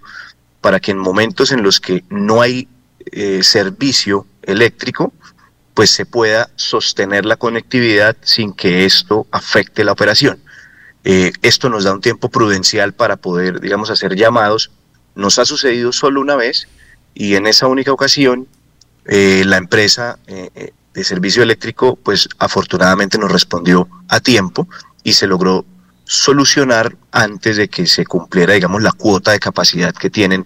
para 0.61 0.79
que 0.79 0.91
en 0.91 0.99
momentos 0.99 1.51
en 1.51 1.63
los 1.63 1.79
que 1.79 2.03
no 2.09 2.41
hay 2.41 2.67
eh, 3.11 3.43
servicio 3.43 4.27
eléctrico, 4.43 5.11
pues 5.73 5.89
se 5.89 6.05
pueda 6.05 6.49
sostener 6.55 7.25
la 7.25 7.35
conectividad 7.35 8.15
sin 8.21 8.53
que 8.53 8.85
esto 8.85 9.25
afecte 9.31 9.83
la 9.83 9.91
operación. 9.91 10.39
Eh, 11.03 11.31
esto 11.41 11.69
nos 11.69 11.83
da 11.83 11.93
un 11.93 12.01
tiempo 12.01 12.29
prudencial 12.29 12.93
para 12.93 13.17
poder, 13.17 13.59
digamos, 13.59 13.89
hacer 13.89 14.15
llamados. 14.15 14.71
Nos 15.15 15.39
ha 15.39 15.45
sucedido 15.45 15.91
solo 15.91 16.21
una 16.21 16.35
vez 16.35 16.67
y 17.15 17.35
en 17.35 17.47
esa 17.47 17.67
única 17.67 17.91
ocasión 17.91 18.47
eh, 19.05 19.43
la 19.45 19.57
empresa 19.57 20.19
de 20.27 21.03
servicio 21.03 21.41
eléctrico, 21.41 21.95
pues 21.95 22.29
afortunadamente 22.37 23.17
nos 23.17 23.31
respondió 23.31 23.87
a 24.09 24.19
tiempo 24.19 24.67
y 25.03 25.13
se 25.13 25.25
logró 25.25 25.65
solucionar 26.11 26.97
antes 27.13 27.55
de 27.55 27.69
que 27.69 27.87
se 27.87 28.05
cumpliera, 28.05 28.53
digamos, 28.53 28.81
la 28.81 28.91
cuota 28.91 29.31
de 29.31 29.39
capacidad 29.39 29.93
que 29.93 30.09
tienen 30.09 30.45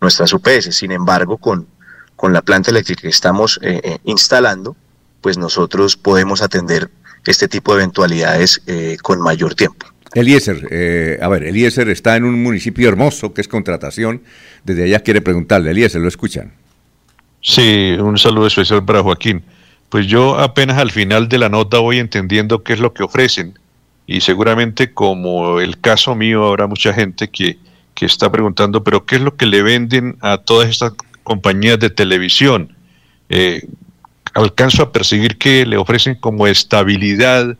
nuestras 0.00 0.32
UPS. 0.32 0.74
Sin 0.74 0.90
embargo, 0.90 1.38
con, 1.38 1.68
con 2.16 2.32
la 2.32 2.42
planta 2.42 2.72
eléctrica 2.72 3.02
que 3.02 3.10
estamos 3.10 3.60
eh, 3.62 3.80
eh, 3.84 3.98
instalando, 4.02 4.76
pues 5.20 5.38
nosotros 5.38 5.96
podemos 5.96 6.42
atender 6.42 6.90
este 7.24 7.46
tipo 7.46 7.74
de 7.74 7.82
eventualidades 7.82 8.60
eh, 8.66 8.96
con 9.02 9.20
mayor 9.20 9.54
tiempo. 9.54 9.86
Eliezer, 10.14 11.18
a 11.22 11.28
ver, 11.28 11.44
Eliezer 11.44 11.88
está 11.90 12.16
en 12.16 12.24
un 12.24 12.42
municipio 12.42 12.88
hermoso 12.88 13.32
que 13.32 13.40
es 13.40 13.46
contratación. 13.46 14.22
Desde 14.64 14.82
allá 14.82 14.98
quiere 14.98 15.20
preguntarle, 15.20 15.70
Eliezer, 15.70 16.00
¿lo 16.00 16.08
escuchan? 16.08 16.52
Sí, 17.40 17.96
un 18.00 18.18
saludo 18.18 18.48
especial 18.48 18.84
para 18.84 19.02
Joaquín. 19.02 19.44
Pues 19.90 20.08
yo 20.08 20.40
apenas 20.40 20.78
al 20.78 20.90
final 20.90 21.28
de 21.28 21.38
la 21.38 21.48
nota 21.48 21.78
voy 21.78 22.00
entendiendo 22.00 22.64
qué 22.64 22.72
es 22.72 22.80
lo 22.80 22.92
que 22.92 23.04
ofrecen 23.04 23.54
y 24.06 24.20
seguramente 24.20 24.92
como 24.92 25.60
el 25.60 25.80
caso 25.80 26.14
mío 26.14 26.46
habrá 26.46 26.66
mucha 26.66 26.92
gente 26.92 27.28
que, 27.28 27.58
está 28.00 28.30
preguntando, 28.30 28.84
pero 28.84 29.06
¿qué 29.06 29.16
es 29.16 29.22
lo 29.22 29.34
que 29.34 29.46
le 29.46 29.62
venden 29.62 30.18
a 30.20 30.36
todas 30.36 30.68
estas 30.68 30.92
compañías 31.22 31.78
de 31.78 31.88
televisión? 31.88 32.76
Eh, 33.30 33.66
alcanzo 34.34 34.82
a 34.82 34.92
percibir 34.92 35.38
que 35.38 35.64
le 35.64 35.78
ofrecen 35.78 36.16
como 36.16 36.46
estabilidad 36.46 37.56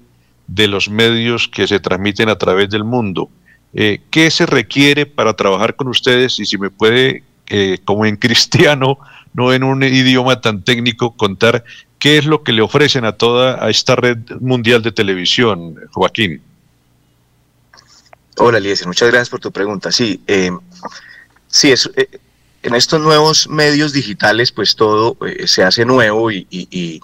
de 0.46 0.68
los 0.68 0.90
medios 0.90 1.48
que 1.48 1.66
se 1.66 1.80
transmiten 1.80 2.28
a 2.28 2.36
través 2.36 2.68
del 2.68 2.84
mundo. 2.84 3.30
Eh, 3.72 4.02
¿Qué 4.10 4.30
se 4.30 4.44
requiere 4.44 5.06
para 5.06 5.34
trabajar 5.34 5.76
con 5.76 5.88
ustedes? 5.88 6.38
Y 6.38 6.44
si 6.44 6.58
me 6.58 6.68
puede, 6.68 7.24
eh, 7.48 7.78
como 7.84 8.04
en 8.04 8.16
cristiano, 8.18 8.98
no 9.32 9.52
en 9.52 9.64
un 9.64 9.82
idioma 9.82 10.40
tan 10.40 10.62
técnico, 10.62 11.16
contar 11.16 11.64
¿Qué 12.04 12.18
es 12.18 12.26
lo 12.26 12.42
que 12.42 12.52
le 12.52 12.60
ofrecen 12.60 13.06
a 13.06 13.12
toda 13.12 13.64
a 13.64 13.70
esta 13.70 13.96
red 13.96 14.18
mundial 14.38 14.82
de 14.82 14.92
televisión, 14.92 15.80
Joaquín? 15.90 16.42
Hola, 18.36 18.58
Eliezer, 18.58 18.86
muchas 18.86 19.08
gracias 19.08 19.30
por 19.30 19.40
tu 19.40 19.50
pregunta. 19.50 19.90
Sí, 19.90 20.22
eh, 20.26 20.50
sí, 21.48 21.72
es, 21.72 21.90
eh, 21.96 22.10
en 22.62 22.74
estos 22.74 23.00
nuevos 23.00 23.48
medios 23.48 23.94
digitales, 23.94 24.52
pues 24.52 24.76
todo 24.76 25.16
eh, 25.26 25.46
se 25.46 25.62
hace 25.62 25.86
nuevo 25.86 26.30
y, 26.30 26.46
y, 26.50 27.00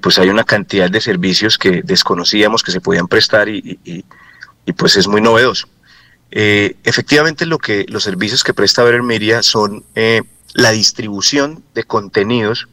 pues 0.00 0.18
hay 0.18 0.28
una 0.28 0.44
cantidad 0.44 0.90
de 0.90 1.00
servicios 1.00 1.56
que 1.56 1.80
desconocíamos 1.82 2.62
que 2.62 2.72
se 2.72 2.82
podían 2.82 3.08
prestar 3.08 3.48
y, 3.48 4.04
pues 4.76 4.98
es 4.98 5.08
muy 5.08 5.22
novedoso. 5.22 5.66
efectivamente, 6.30 7.46
lo 7.46 7.56
que 7.56 7.86
los 7.88 8.04
servicios 8.04 8.44
que 8.44 8.52
presta 8.52 8.84
Media 9.00 9.42
son 9.42 9.82
la 10.52 10.72
distribución 10.72 11.64
de 11.74 11.84
contenidos 11.84 12.68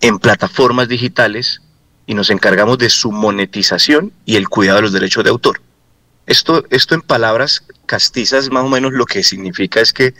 en 0.00 0.18
plataformas 0.18 0.88
digitales 0.88 1.60
y 2.06 2.14
nos 2.14 2.30
encargamos 2.30 2.78
de 2.78 2.90
su 2.90 3.12
monetización 3.12 4.12
y 4.24 4.36
el 4.36 4.48
cuidado 4.48 4.76
de 4.78 4.82
los 4.82 4.92
derechos 4.92 5.24
de 5.24 5.30
autor. 5.30 5.60
Esto, 6.26 6.64
esto 6.70 6.94
en 6.94 7.02
palabras 7.02 7.64
castizas 7.86 8.50
más 8.50 8.64
o 8.64 8.68
menos 8.68 8.92
lo 8.92 9.06
que 9.06 9.22
significa 9.22 9.80
es 9.80 9.92
que 9.92 10.14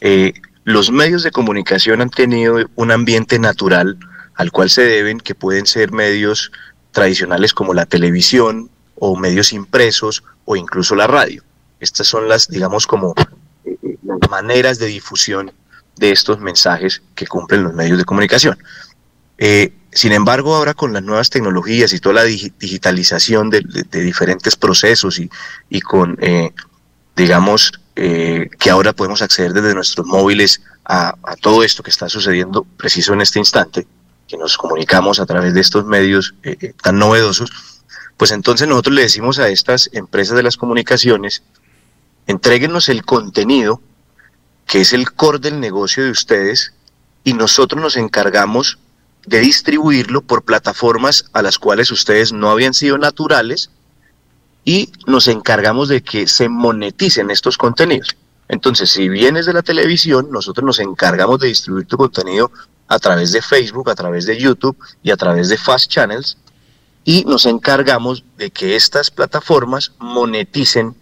eh, 0.00 0.32
los 0.64 0.90
medios 0.90 1.22
de 1.22 1.30
comunicación 1.30 2.00
han 2.00 2.10
tenido 2.10 2.58
un 2.74 2.90
ambiente 2.90 3.38
natural 3.38 3.98
al 4.34 4.50
cual 4.50 4.70
se 4.70 4.82
deben, 4.82 5.20
que 5.20 5.34
pueden 5.34 5.66
ser 5.66 5.92
medios 5.92 6.52
tradicionales 6.90 7.52
como 7.52 7.74
la 7.74 7.86
televisión 7.86 8.70
o 8.96 9.16
medios 9.16 9.52
impresos 9.52 10.22
o 10.44 10.56
incluso 10.56 10.94
la 10.94 11.06
radio. 11.06 11.42
Estas 11.80 12.06
son 12.06 12.28
las, 12.28 12.48
digamos, 12.48 12.86
como 12.86 13.14
eh, 13.64 13.96
maneras 14.30 14.78
de 14.78 14.86
difusión 14.86 15.52
de 15.96 16.12
estos 16.12 16.38
mensajes 16.40 17.02
que 17.14 17.26
cumplen 17.26 17.64
los 17.64 17.74
medios 17.74 17.98
de 17.98 18.04
comunicación. 18.04 18.58
Eh, 19.38 19.72
sin 19.92 20.12
embargo, 20.12 20.54
ahora 20.54 20.74
con 20.74 20.92
las 20.92 21.02
nuevas 21.02 21.30
tecnologías 21.30 21.92
y 21.92 21.98
toda 21.98 22.16
la 22.16 22.24
digitalización 22.24 23.50
de, 23.50 23.62
diferentes 23.90 24.56
procesos 24.56 25.20
y, 25.68 25.80
con, 25.80 26.16
eh, 26.20 26.52
digamos, 27.14 27.72
eh, 27.96 28.48
que 28.58 28.70
ahora 28.70 28.94
podemos 28.94 29.20
acceder 29.20 29.52
desde 29.52 29.74
nuestros 29.74 30.06
móviles 30.06 30.62
a, 30.84 31.14
todo 31.40 31.62
esto 31.62 31.82
que 31.82 31.90
está 31.90 32.08
sucediendo 32.08 32.64
preciso 32.76 33.12
en 33.12 33.20
este 33.20 33.38
instante, 33.38 33.86
que 34.26 34.38
nos 34.38 34.56
comunicamos 34.56 35.20
a 35.20 35.26
través 35.26 35.52
de 35.52 35.60
estos 35.60 35.84
medios 35.84 36.34
tan 36.82 36.98
novedosos, 36.98 37.50
pues 38.16 38.30
entonces 38.30 38.66
nosotros 38.66 38.94
le 38.94 39.02
decimos 39.02 39.38
a 39.38 39.48
estas 39.48 39.90
empresas 39.92 40.36
de 40.36 40.42
las 40.42 40.56
comunicaciones, 40.56 41.42
entreguenos 42.26 42.88
el 42.88 43.04
contenido 43.04 43.80
que 44.66 44.80
es 44.80 44.92
el 44.92 45.12
core 45.12 45.38
del 45.38 45.60
negocio 45.60 46.02
de 46.04 46.10
ustedes 46.10 46.72
y 47.24 47.34
nosotros 47.34 47.82
nos 47.82 47.96
encargamos 47.96 48.78
de 49.26 49.40
distribuirlo 49.40 50.22
por 50.22 50.42
plataformas 50.42 51.26
a 51.32 51.42
las 51.42 51.58
cuales 51.58 51.90
ustedes 51.90 52.32
no 52.32 52.50
habían 52.50 52.74
sido 52.74 52.98
naturales 52.98 53.70
y 54.64 54.90
nos 55.06 55.28
encargamos 55.28 55.88
de 55.88 56.02
que 56.02 56.26
se 56.26 56.48
moneticen 56.48 57.30
estos 57.30 57.58
contenidos. 57.58 58.16
Entonces, 58.48 58.90
si 58.90 59.08
vienes 59.08 59.46
de 59.46 59.52
la 59.52 59.62
televisión, 59.62 60.28
nosotros 60.30 60.64
nos 60.64 60.78
encargamos 60.78 61.40
de 61.40 61.48
distribuir 61.48 61.86
tu 61.86 61.96
contenido 61.96 62.50
a 62.88 62.98
través 62.98 63.32
de 63.32 63.40
Facebook, 63.40 63.88
a 63.90 63.94
través 63.94 64.26
de 64.26 64.38
YouTube 64.38 64.76
y 65.02 65.10
a 65.10 65.16
través 65.16 65.48
de 65.48 65.56
Fast 65.56 65.90
Channels 65.90 66.36
y 67.04 67.24
nos 67.24 67.46
encargamos 67.46 68.24
de 68.36 68.50
que 68.50 68.76
estas 68.76 69.10
plataformas 69.10 69.92
moneticen 69.98 70.94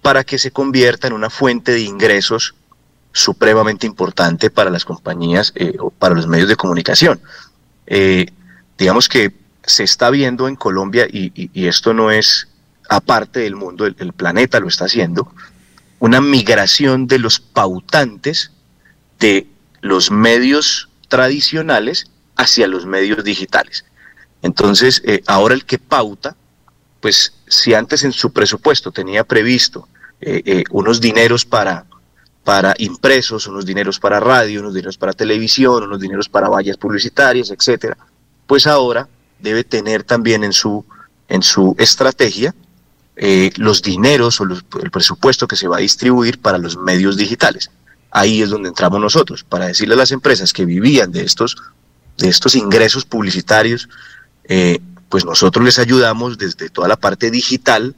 para 0.00 0.24
que 0.24 0.38
se 0.38 0.50
convierta 0.50 1.06
en 1.06 1.12
una 1.12 1.30
fuente 1.30 1.72
de 1.72 1.82
ingresos 1.82 2.54
supremamente 3.12 3.86
importante 3.86 4.50
para 4.50 4.70
las 4.70 4.84
compañías 4.84 5.52
eh, 5.54 5.76
o 5.78 5.90
para 5.90 6.14
los 6.14 6.26
medios 6.26 6.48
de 6.48 6.56
comunicación. 6.56 7.20
Eh, 7.86 8.26
digamos 8.78 9.08
que 9.08 9.32
se 9.64 9.84
está 9.84 10.10
viendo 10.10 10.48
en 10.48 10.56
Colombia, 10.56 11.06
y, 11.10 11.50
esto 11.66 11.94
no 11.94 12.10
es 12.10 12.48
aparte 12.88 13.40
del 13.40 13.54
mundo, 13.54 13.86
el, 13.86 14.12
planeta 14.12 14.58
lo 14.58 14.68
está 14.68 14.86
haciendo, 14.86 15.32
una 16.00 16.20
migración 16.20 17.06
de 17.06 17.18
los 17.18 17.38
pautantes 17.38 18.50
de 19.20 19.46
los 19.82 20.10
medios 20.10 20.88
tradicionales 21.08 22.10
hacia 22.36 22.66
los 22.66 22.86
medios 22.86 23.22
digitales. 23.22 23.84
Entonces, 24.40 25.00
eh, 25.04 25.22
ahora 25.26 25.54
el 25.54 25.64
que 25.64 25.78
pauta, 25.78 26.34
pues 27.00 27.34
si 27.46 27.74
antes 27.74 28.02
en 28.02 28.12
su 28.12 28.32
presupuesto 28.32 28.90
tenía 28.90 29.24
previsto 29.24 29.88
unos 30.70 31.00
dineros 31.00 31.44
para 31.44 31.84
para 32.44 32.74
impresos, 32.78 33.46
unos 33.46 33.64
dineros 33.64 33.98
para 34.00 34.18
radio, 34.18 34.60
unos 34.60 34.74
dineros 34.74 34.98
para 34.98 35.12
televisión, 35.12 35.84
unos 35.84 36.00
dineros 36.00 36.28
para 36.28 36.48
vallas 36.48 36.76
publicitarias, 36.76 37.50
etcétera, 37.50 37.96
pues 38.46 38.66
ahora 38.66 39.08
debe 39.38 39.64
tener 39.64 40.02
también 40.02 40.44
en 40.44 40.52
su, 40.52 40.84
en 41.28 41.42
su 41.42 41.74
estrategia 41.78 42.54
eh, 43.16 43.52
los 43.56 43.82
dineros 43.82 44.40
o 44.40 44.44
el 44.44 44.90
presupuesto 44.90 45.46
que 45.46 45.56
se 45.56 45.68
va 45.68 45.76
a 45.76 45.80
distribuir 45.80 46.40
para 46.40 46.58
los 46.58 46.76
medios 46.76 47.16
digitales. 47.16 47.70
Ahí 48.10 48.42
es 48.42 48.50
donde 48.50 48.68
entramos 48.68 49.00
nosotros, 49.00 49.44
para 49.44 49.66
decirle 49.66 49.94
a 49.94 49.98
las 49.98 50.12
empresas 50.12 50.52
que 50.52 50.64
vivían 50.64 51.12
de 51.12 51.22
estos, 51.22 51.56
de 52.18 52.28
estos 52.28 52.54
ingresos 52.54 53.04
publicitarios, 53.04 53.88
eh, 54.44 54.80
pues 55.08 55.24
nosotros 55.24 55.64
les 55.64 55.78
ayudamos 55.78 56.38
desde 56.38 56.70
toda 56.70 56.88
la 56.88 56.96
parte 56.96 57.30
digital 57.30 57.94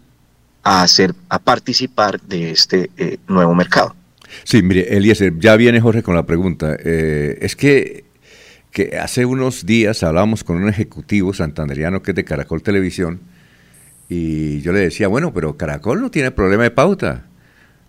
a 0.62 0.82
hacer, 0.82 1.14
a 1.28 1.38
participar 1.38 2.20
de 2.20 2.50
este 2.50 2.90
eh, 2.96 3.18
nuevo 3.26 3.54
mercado. 3.54 3.94
Sí, 4.42 4.62
mire, 4.62 4.96
Eliezer, 4.96 5.38
ya 5.38 5.56
viene 5.56 5.80
Jorge 5.80 6.02
con 6.02 6.14
la 6.14 6.26
pregunta. 6.26 6.76
Eh, 6.84 7.38
es 7.40 7.54
que, 7.54 8.04
que 8.72 8.98
hace 8.98 9.24
unos 9.24 9.64
días 9.64 10.02
hablábamos 10.02 10.42
con 10.42 10.56
un 10.56 10.68
ejecutivo 10.68 11.32
santanderiano 11.32 12.02
que 12.02 12.10
es 12.10 12.14
de 12.16 12.24
Caracol 12.24 12.62
Televisión 12.62 13.20
y 14.08 14.60
yo 14.60 14.72
le 14.72 14.80
decía, 14.80 15.08
bueno, 15.08 15.32
pero 15.32 15.56
Caracol 15.56 16.00
no 16.00 16.10
tiene 16.10 16.30
problema 16.30 16.64
de 16.64 16.70
pauta. 16.70 17.26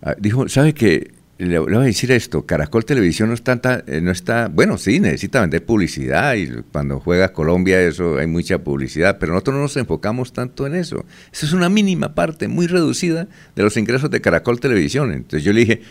Ah, 0.02 0.14
dijo, 0.18 0.48
¿sabe 0.48 0.72
qué? 0.72 1.12
Le, 1.38 1.58
voy 1.58 1.74
a 1.74 1.80
decir 1.80 2.10
esto, 2.12 2.46
Caracol 2.46 2.86
Televisión 2.86 3.28
no 3.28 3.34
está, 3.34 3.84
eh, 3.86 4.00
no 4.00 4.10
está, 4.10 4.48
bueno, 4.48 4.78
sí, 4.78 5.00
necesita 5.00 5.42
vender 5.42 5.66
publicidad 5.66 6.34
y 6.34 6.48
cuando 6.72 6.98
juega 6.98 7.34
Colombia 7.34 7.78
eso 7.82 8.16
hay 8.16 8.26
mucha 8.26 8.58
publicidad, 8.58 9.18
pero 9.20 9.32
nosotros 9.32 9.56
no 9.56 9.62
nos 9.62 9.76
enfocamos 9.76 10.32
tanto 10.32 10.66
en 10.66 10.74
eso. 10.74 11.04
Eso 11.30 11.44
es 11.44 11.52
una 11.52 11.68
mínima 11.68 12.14
parte, 12.14 12.48
muy 12.48 12.66
reducida 12.66 13.28
de 13.54 13.62
los 13.62 13.76
ingresos 13.76 14.10
de 14.10 14.22
Caracol 14.22 14.60
Televisión. 14.60 15.12
Entonces 15.12 15.44
yo 15.44 15.52
le 15.52 15.60
dije, 15.60 15.82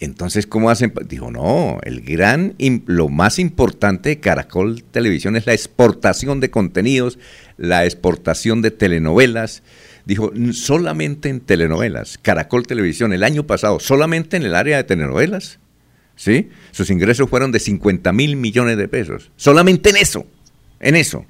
entonces, 0.00 0.46
¿cómo 0.46 0.70
hacen? 0.70 0.94
Dijo, 1.06 1.30
no, 1.30 1.78
el 1.82 2.00
gran, 2.00 2.54
lo 2.86 3.10
más 3.10 3.38
importante 3.38 4.08
de 4.08 4.20
Caracol 4.20 4.82
Televisión 4.82 5.36
es 5.36 5.44
la 5.46 5.52
exportación 5.52 6.40
de 6.40 6.50
contenidos, 6.50 7.18
la 7.58 7.84
exportación 7.84 8.62
de 8.62 8.70
telenovelas. 8.70 9.62
Dijo, 10.06 10.32
solamente 10.52 11.28
en 11.28 11.40
telenovelas, 11.40 12.16
Caracol 12.16 12.66
Televisión, 12.66 13.12
el 13.12 13.22
año 13.22 13.46
pasado, 13.46 13.78
solamente 13.78 14.38
en 14.38 14.44
el 14.44 14.54
área 14.54 14.78
de 14.78 14.84
telenovelas, 14.84 15.58
¿sí? 16.16 16.48
Sus 16.70 16.88
ingresos 16.88 17.28
fueron 17.28 17.52
de 17.52 17.60
50 17.60 18.10
mil 18.14 18.36
millones 18.36 18.78
de 18.78 18.88
pesos, 18.88 19.30
solamente 19.36 19.90
en 19.90 19.96
eso, 19.98 20.26
en 20.80 20.96
eso. 20.96 21.26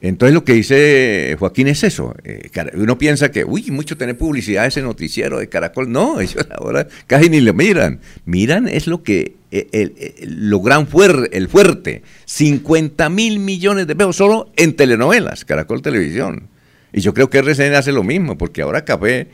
Entonces 0.00 0.34
lo 0.34 0.44
que 0.44 0.54
dice 0.54 1.36
Joaquín 1.38 1.68
es 1.68 1.84
eso. 1.84 2.14
Eh, 2.24 2.50
uno 2.74 2.96
piensa 2.96 3.30
que, 3.30 3.44
uy, 3.44 3.70
mucho 3.70 3.96
tener 3.98 4.16
publicidad 4.16 4.66
ese 4.66 4.82
noticiero 4.82 5.38
de 5.38 5.48
Caracol. 5.48 5.92
No, 5.92 6.20
ellos 6.20 6.46
ahora 6.56 6.86
casi 7.06 7.28
ni 7.28 7.40
lo 7.40 7.52
miran. 7.52 8.00
Miran 8.24 8.66
es 8.66 8.86
lo 8.86 9.02
que, 9.02 9.34
eh, 9.50 9.68
el, 9.72 9.94
eh, 9.98 10.14
lo 10.26 10.60
gran 10.60 10.88
el 11.32 11.48
fuerte. 11.48 12.02
50 12.24 13.08
mil 13.10 13.40
millones 13.40 13.86
de 13.86 13.96
pesos 13.96 14.16
solo 14.16 14.50
en 14.56 14.74
telenovelas, 14.74 15.44
Caracol 15.44 15.82
Televisión. 15.82 16.48
Y 16.92 17.02
yo 17.02 17.14
creo 17.14 17.30
que 17.30 17.38
RCN 17.38 17.74
hace 17.74 17.92
lo 17.92 18.02
mismo, 18.02 18.36
porque 18.36 18.62
ahora 18.62 18.84
Café, 18.84 19.28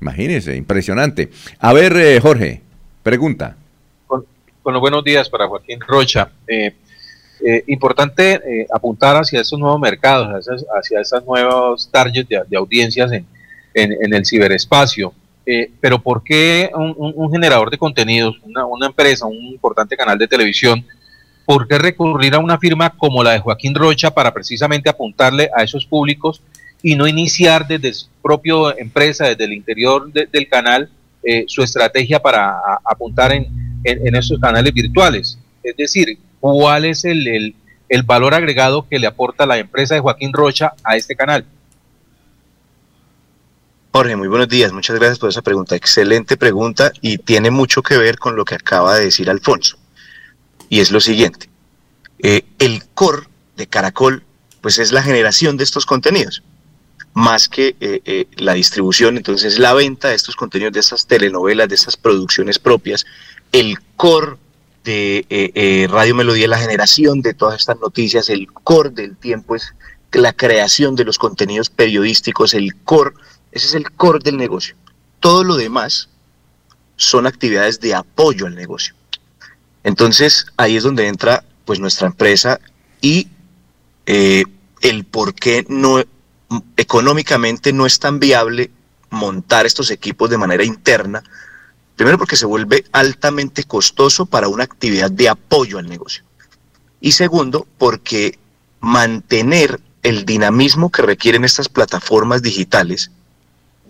imagínense, 0.00 0.54
impresionante. 0.54 1.30
A 1.58 1.72
ver, 1.72 2.20
Jorge, 2.20 2.62
pregunta. 3.02 3.56
Los 4.64 4.80
buenos 4.80 5.02
días 5.02 5.28
para 5.28 5.48
Joaquín 5.48 5.80
Rocha. 5.80 6.30
Eh, 6.46 6.74
importante 7.66 8.34
eh, 8.34 8.66
apuntar 8.72 9.16
hacia 9.16 9.40
esos 9.40 9.58
nuevos 9.58 9.80
mercados, 9.80 10.46
hacia, 10.76 11.00
esos 11.00 11.24
nuevos 11.24 11.88
targets 11.90 12.28
de, 12.28 12.56
audiencias 12.56 13.10
en, 13.12 13.26
el 13.74 14.26
ciberespacio. 14.26 15.12
Eh, 15.46 15.70
pero 15.80 16.00
¿por 16.00 16.22
qué 16.22 16.70
un, 16.74 17.30
generador 17.32 17.70
de 17.70 17.78
contenidos, 17.78 18.40
una, 18.44 18.86
empresa, 18.86 19.26
un 19.26 19.36
importante 19.36 19.96
canal 19.96 20.18
de 20.18 20.28
televisión, 20.28 20.84
por 21.46 21.66
qué 21.66 21.78
recurrir 21.78 22.34
a 22.34 22.38
una 22.38 22.58
firma 22.58 22.90
como 22.90 23.24
la 23.24 23.32
de 23.32 23.40
Joaquín 23.40 23.74
Rocha 23.74 24.10
para 24.10 24.32
precisamente 24.32 24.90
apuntarle 24.90 25.50
a 25.56 25.62
esos 25.62 25.86
públicos 25.86 26.42
y 26.82 26.94
no 26.94 27.06
iniciar 27.06 27.66
desde 27.66 27.92
su 27.94 28.06
propia 28.22 28.54
empresa, 28.78 29.26
desde 29.26 29.44
el 29.44 29.52
interior 29.52 30.12
del 30.12 30.48
canal, 30.48 30.90
su 31.46 31.62
estrategia 31.62 32.20
para 32.20 32.58
apuntar 32.84 33.32
en, 33.32 33.46
en 33.84 34.14
esos 34.14 34.38
canales 34.38 34.72
virtuales? 34.72 35.38
Es 35.62 35.76
decir, 35.76 36.18
cuál 36.40 36.86
es 36.86 37.04
el, 37.04 37.54
valor 38.04 38.34
agregado 38.34 38.88
que 38.88 38.98
le 38.98 39.06
aporta 39.06 39.46
la 39.46 39.58
empresa 39.58 39.94
de 39.94 40.00
Joaquín 40.00 40.32
Rocha 40.32 40.72
a 40.82 40.96
este 40.96 41.14
canal. 41.14 41.44
Jorge, 43.92 44.16
muy 44.16 44.28
buenos 44.28 44.48
días. 44.48 44.72
Muchas 44.72 44.96
gracias 44.96 45.18
por 45.18 45.28
esa 45.28 45.42
pregunta. 45.42 45.74
Excelente 45.74 46.36
pregunta 46.36 46.92
y 47.00 47.18
tiene 47.18 47.50
mucho 47.50 47.82
que 47.82 47.98
ver 47.98 48.18
con 48.18 48.36
lo 48.36 48.44
que 48.44 48.54
acaba 48.54 48.94
de 48.94 49.06
decir 49.06 49.28
Alfonso. 49.28 49.76
Y 50.68 50.80
es 50.80 50.92
lo 50.92 51.00
siguiente. 51.00 51.48
Eh, 52.20 52.44
el 52.58 52.84
core 52.94 53.26
de 53.56 53.66
Caracol, 53.66 54.22
pues 54.60 54.78
es 54.78 54.92
la 54.92 55.02
generación 55.02 55.56
de 55.56 55.64
estos 55.64 55.86
contenidos, 55.86 56.42
más 57.14 57.48
que 57.48 57.74
eh, 57.80 58.00
eh, 58.04 58.26
la 58.36 58.54
distribución. 58.54 59.16
Entonces, 59.16 59.58
la 59.58 59.74
venta 59.74 60.08
de 60.08 60.14
estos 60.14 60.36
contenidos, 60.36 60.72
de 60.72 60.80
estas 60.80 61.06
telenovelas, 61.08 61.68
de 61.68 61.74
estas 61.74 61.96
producciones 61.96 62.60
propias, 62.60 63.04
el 63.50 63.78
core 63.96 64.36
de 64.84 65.26
eh, 65.28 65.52
eh, 65.54 65.88
Radio 65.90 66.14
Melodía, 66.14 66.48
la 66.48 66.58
generación 66.58 67.22
de 67.22 67.34
todas 67.34 67.60
estas 67.60 67.78
noticias, 67.80 68.28
el 68.28 68.50
core 68.52 68.90
del 68.90 69.16
tiempo 69.16 69.54
es 69.54 69.74
la 70.12 70.32
creación 70.32 70.96
de 70.96 71.04
los 71.04 71.18
contenidos 71.18 71.70
periodísticos, 71.70 72.54
el 72.54 72.74
core, 72.84 73.12
ese 73.52 73.66
es 73.66 73.74
el 73.74 73.90
core 73.92 74.20
del 74.22 74.36
negocio. 74.36 74.74
Todo 75.20 75.44
lo 75.44 75.56
demás 75.56 76.08
son 76.96 77.26
actividades 77.26 77.80
de 77.80 77.94
apoyo 77.94 78.46
al 78.46 78.54
negocio. 78.54 78.94
Entonces 79.84 80.46
ahí 80.56 80.76
es 80.76 80.82
donde 80.82 81.06
entra 81.06 81.44
pues 81.64 81.78
nuestra 81.78 82.06
empresa 82.06 82.60
y 83.00 83.28
eh, 84.06 84.44
el 84.80 85.04
por 85.04 85.34
qué 85.34 85.64
no 85.68 86.02
económicamente 86.76 87.72
no 87.72 87.86
es 87.86 87.98
tan 87.98 88.18
viable 88.18 88.70
montar 89.10 89.66
estos 89.66 89.90
equipos 89.90 90.30
de 90.30 90.38
manera 90.38 90.64
interna 90.64 91.22
Primero 92.00 92.16
porque 92.16 92.36
se 92.36 92.46
vuelve 92.46 92.86
altamente 92.92 93.64
costoso 93.64 94.24
para 94.24 94.48
una 94.48 94.64
actividad 94.64 95.10
de 95.10 95.28
apoyo 95.28 95.76
al 95.76 95.86
negocio. 95.86 96.24
Y 96.98 97.12
segundo, 97.12 97.66
porque 97.76 98.38
mantener 98.80 99.78
el 100.02 100.24
dinamismo 100.24 100.90
que 100.90 101.02
requieren 101.02 101.44
estas 101.44 101.68
plataformas 101.68 102.40
digitales 102.40 103.10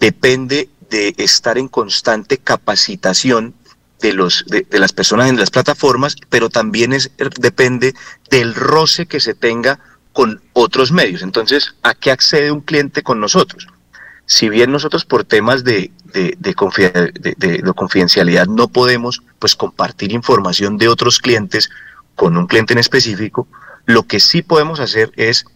depende 0.00 0.68
de 0.90 1.14
estar 1.18 1.56
en 1.56 1.68
constante 1.68 2.38
capacitación 2.38 3.54
de, 4.00 4.12
los, 4.12 4.44
de, 4.48 4.66
las 4.72 4.92
personas 4.92 5.28
en 5.28 5.36
las 5.36 5.50
plataformas, 5.50 6.16
pero 6.28 6.50
también 6.50 6.92
es, 6.92 7.12
depende 7.38 7.94
del 8.28 8.56
roce 8.56 9.06
que 9.06 9.20
se 9.20 9.34
tenga 9.34 9.78
con 10.12 10.42
otros 10.52 10.90
medios. 10.90 11.22
Entonces, 11.22 11.76
¿a 11.84 11.94
qué 11.94 12.10
accede 12.10 12.50
un 12.50 12.62
cliente 12.62 13.04
con 13.04 13.20
nosotros? 13.20 13.68
Si 14.26 14.48
bien 14.48 14.72
nosotros 14.72 15.04
por 15.04 15.22
temas 15.22 15.62
de, 15.62 15.92
de, 16.12 16.54
confidencialidad 17.74 18.46
no 18.46 18.68
podemos 18.68 19.22
pues 19.38 19.56
compartir 19.56 20.12
información 20.12 20.76
de 20.78 20.88
otros 20.88 21.18
clientes 21.18 21.70
con 22.14 22.36
un 22.36 22.46
cliente 22.46 22.74
en 22.74 22.78
específico, 22.78 23.48
lo 23.86 24.02
que 24.04 24.20
sí 24.20 24.42
podemos 24.42 24.80
hacer 24.80 25.10
es 25.16 25.46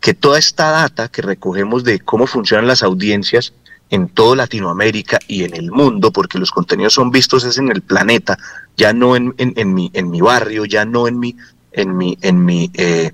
que 0.00 0.14
toda 0.14 0.38
esta 0.38 0.70
data 0.70 1.08
que 1.08 1.22
recogemos 1.22 1.84
de 1.84 2.00
cómo 2.00 2.26
funcionan 2.26 2.66
las 2.66 2.82
audiencias 2.82 3.52
en 3.90 4.08
toda 4.08 4.36
Latinoamérica 4.36 5.18
y 5.26 5.44
en 5.44 5.54
el 5.54 5.70
mundo, 5.70 6.12
porque 6.12 6.38
los 6.38 6.50
contenidos 6.50 6.94
son 6.94 7.10
vistos 7.10 7.44
es 7.44 7.58
en 7.58 7.70
el 7.70 7.82
planeta, 7.82 8.38
ya 8.76 8.92
no 8.92 9.16
en, 9.16 9.34
en, 9.36 9.74
mi, 9.74 9.90
en 9.94 10.10
mi 10.10 10.20
barrio, 10.20 10.64
ya 10.64 10.84
no 10.84 11.08
en 11.08 11.18
mi, 11.18 11.36
en 11.72 11.96
mi, 11.96 12.16
en 12.22 12.44
mi 12.44 12.70
eh, 12.74 13.12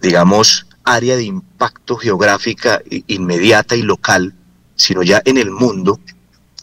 digamos, 0.00 0.66
área 0.84 1.16
de 1.16 1.24
impacto 1.24 1.96
geográfica 1.96 2.82
inmediata 3.06 3.74
y 3.74 3.82
local, 3.82 4.34
sino 4.76 5.02
ya 5.02 5.22
en 5.24 5.38
el 5.38 5.50
mundo, 5.50 6.00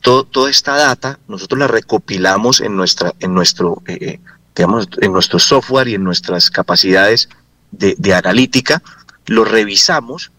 toda 0.01 0.49
esta 0.49 0.75
data 0.75 1.19
nosotros 1.27 1.59
la 1.59 1.67
recopilamos 1.67 2.61
en, 2.61 2.75
nuestra, 2.75 3.13
en, 3.19 3.33
nuestro, 3.33 3.81
eh, 3.87 3.97
eh, 4.01 4.19
digamos, 4.55 4.89
en 4.99 5.13
nuestro 5.13 5.39
software 5.39 5.87
y 5.87 5.95
en 5.95 6.03
nuestras 6.03 6.49
capacidades 6.49 7.29
de, 7.71 8.13
analítica, 8.13 8.81
lo 9.27 9.45
revisamos 9.45 10.31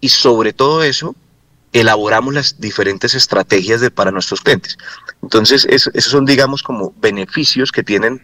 y 0.00 0.10
sobre 0.10 0.52
todo 0.52 0.82
eso 0.82 1.14
elaboramos 1.72 2.34
las 2.34 2.60
diferentes 2.60 3.14
estrategias 3.14 3.80
de, 3.80 3.90
para 3.90 4.10
nuestros 4.10 4.40
clientes. 4.40 4.76
Entonces, 5.22 5.66
esos 5.66 6.04
son, 6.04 6.24
digamos, 6.26 6.62
como 6.62 6.92
beneficios 7.00 7.70
que 7.70 7.82
tienen 7.82 8.22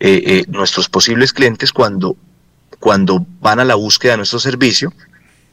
eh, 0.00 0.44
nuestros 0.48 0.88
posibles 0.88 1.32
clientes 1.32 1.72
cuando, 1.72 2.16
cuando 2.78 3.26
van 3.40 3.60
a 3.60 3.64
la 3.64 3.74
búsqueda 3.74 4.12
de 4.12 4.18
nuestro 4.18 4.38
servicio, 4.38 4.92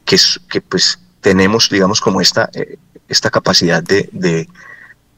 que, 0.04 0.16
que 0.48 0.60
pues 0.60 0.98
tenemos, 1.22 1.70
digamos, 1.70 2.02
como 2.02 2.20
esta, 2.20 2.50
eh, 2.52 2.76
esta 3.08 3.30
capacidad 3.30 3.82
de, 3.82 4.10
de, 4.12 4.46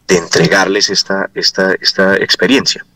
entregarles 0.06 0.90
esta, 0.90 1.28
esta, 1.34 1.74
esta 1.80 2.14
experiencia. 2.16 2.86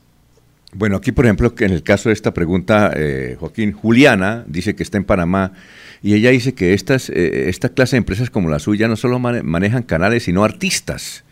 Bueno, 0.73 0.97
aquí 0.97 1.11
por 1.11 1.25
ejemplo, 1.25 1.53
en 1.59 1.73
el 1.73 1.83
caso 1.83 2.11
de 2.11 2.13
esta 2.13 2.33
pregunta, 2.33 2.93
eh, 2.95 3.37
Joaquín, 3.41 3.73
Juliana 3.73 4.45
dice 4.47 4.77
que 4.77 4.85
está 4.85 4.99
en 4.99 5.05
Panamá 5.05 5.53
y 6.03 6.15
ella 6.15 6.31
dice 6.31 6.55
que 6.55 6.75
estas, 6.75 7.09
eh, 7.09 7.49
esta 7.49 7.71
clase 7.71 7.97
de 7.97 7.99
empresas 7.99 8.31
como 8.31 8.51
la 8.51 8.59
suya 8.59 8.87
no 8.87 8.97
solo 8.97 9.19
manejan 9.19 9.83
canales, 9.83 10.25
sino 10.25 10.45
artistas 10.45 11.25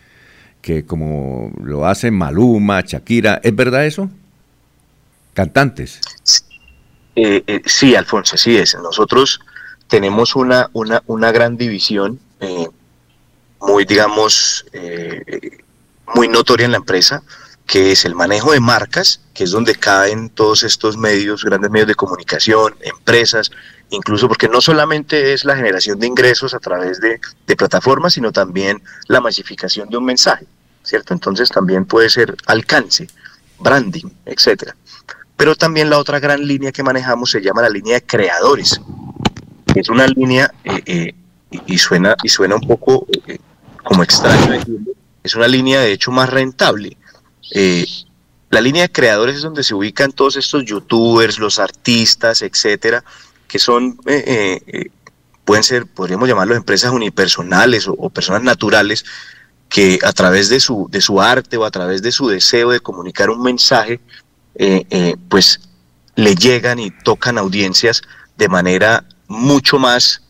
que 0.66 0.84
como 0.84 1.52
lo 1.62 1.86
hacen 1.86 2.12
Maluma, 2.12 2.80
Shakira, 2.80 3.40
¿es 3.44 3.54
verdad 3.54 3.86
eso? 3.86 4.10
Cantantes. 5.32 6.00
Eh, 7.14 7.44
eh, 7.46 7.62
sí, 7.64 7.94
Alfonso, 7.94 8.34
así 8.34 8.56
es. 8.56 8.76
Nosotros 8.82 9.38
tenemos 9.88 10.37
una, 10.37 10.70
una, 10.72 11.03
una 11.07 11.33
gran 11.33 11.57
división 11.57 12.20
eh, 12.40 12.68
muy, 13.61 13.85
digamos, 13.85 14.66
muy 16.14 16.29
notoria 16.29 16.66
en 16.66 16.72
la 16.72 16.77
empresa, 16.77 17.22
que 17.66 17.92
es 17.92 18.05
el 18.05 18.14
manejo 18.14 18.53
de 18.53 18.61
marcas, 18.61 19.20
que 19.35 19.44
es 19.44 19.51
donde 19.51 19.75
caen 19.75 20.31
todos 20.31 20.62
estos 20.62 20.96
medios, 20.96 21.44
grandes 21.44 21.70
medios 21.70 21.88
de 21.88 21.94
comunicación, 21.94 22.77
empresas, 22.81 23.51
incluso 23.90 24.29
porque 24.29 24.49
no 24.49 24.61
solamente 24.61 25.33
es 25.33 25.44
la 25.44 25.57
generación 25.57 25.99
de 25.99 26.07
ingresos 26.07 26.55
a 26.55 26.59
través 26.59 27.01
de, 27.01 27.18
de 27.46 27.57
plataformas, 27.57 28.14
sino 28.14 28.31
también 28.31 28.83
la 29.09 29.20
masificación 29.20 29.88
de 29.88 29.96
un 29.96 30.05
mensaje. 30.05 30.46
¿cierto? 30.87 31.12
Entonces 31.12 31.51
también 31.51 31.85
puede 31.85 32.09
ser 32.09 32.37
alcance, 32.46 33.09
branding, 33.59 34.07
etcétera. 34.25 34.77
Pero 35.37 35.55
también 35.55 35.90
la 35.90 35.99
otra 35.99 36.20
gran 36.20 36.46
línea 36.46 36.72
que 36.72 36.83
manejamos 36.83 37.31
se 37.31 37.42
llama 37.42 37.62
la 37.62 37.68
línea 37.68 37.96
de 37.96 38.07
creadores. 38.07 38.81
Es 39.76 39.90
una 39.90 40.06
línea, 40.06 40.50
eh, 40.64 40.82
eh, 40.86 41.14
y, 41.66 41.78
suena, 41.78 42.16
y 42.22 42.30
suena 42.30 42.54
un 42.54 42.66
poco 42.66 43.06
eh, 43.26 43.38
como 43.84 44.02
extraño 44.02 44.58
es 45.22 45.34
una 45.34 45.46
línea 45.46 45.80
de 45.80 45.92
hecho 45.92 46.10
más 46.10 46.30
rentable. 46.30 46.96
la 48.50 48.60
línea 48.60 48.82
de 48.82 48.92
creadores 48.92 49.36
es 49.36 49.42
donde 49.42 49.64
se 49.64 49.74
ubican 49.74 50.12
todos 50.12 50.36
estos 50.36 50.64
youtubers, 50.64 51.38
los 51.38 51.58
artistas, 51.58 52.42
etcétera, 52.42 53.04
que 53.48 53.58
son, 53.58 53.98
pueden 55.44 55.64
ser, 55.64 55.86
podríamos 55.86 56.28
llamarlos 56.28 56.56
empresas 56.56 56.92
unipersonales 56.92 57.88
o 57.88 58.08
personas 58.08 58.42
naturales, 58.44 59.04
que 59.68 59.98
a 60.04 60.12
través 60.12 60.48
de 60.48 60.60
su, 60.60 60.86
de 60.90 61.00
su 61.00 61.20
arte 61.20 61.56
o 61.56 61.64
a 61.64 61.72
través 61.72 62.02
de 62.02 62.12
su 62.12 62.28
deseo 62.28 62.70
de 62.70 62.78
comunicar 62.78 63.28
un 63.28 63.42
mensaje, 63.42 64.00
pues 65.28 65.60
le 66.14 66.36
llegan 66.36 66.78
y 66.78 66.92
tocan 67.02 67.36
audiencias 67.36 68.02
de 68.38 68.48
manera 68.48 69.04
mucho 69.28 69.78
más 69.78 70.22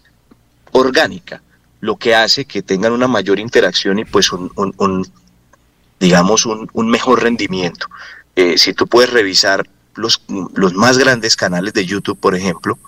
orgánica, 0.72 1.42
lo 1.80 1.96
que 1.96 2.14
hace 2.14 2.44
que 2.44 2.62
tengan 2.62 2.92
una 2.92 3.08
mayor 3.08 3.38
interacción 3.38 3.98
y 3.98 4.04
pues 4.04 4.32
un, 4.32 5.06
digamos, 6.00 6.46
un, 6.46 6.88
mejor 6.88 7.22
rendimiento. 7.22 7.86
Eh, 8.34 8.58
si 8.58 8.72
tú 8.72 8.86
puedes 8.86 9.10
revisar 9.10 9.68
los, 9.94 10.22
los 10.54 10.74
más 10.74 10.98
grandes 10.98 11.36
canales 11.36 11.72
de 11.72 11.86
YouTube, 11.86 12.18
por 12.18 12.34
ejemplo, 12.34 12.78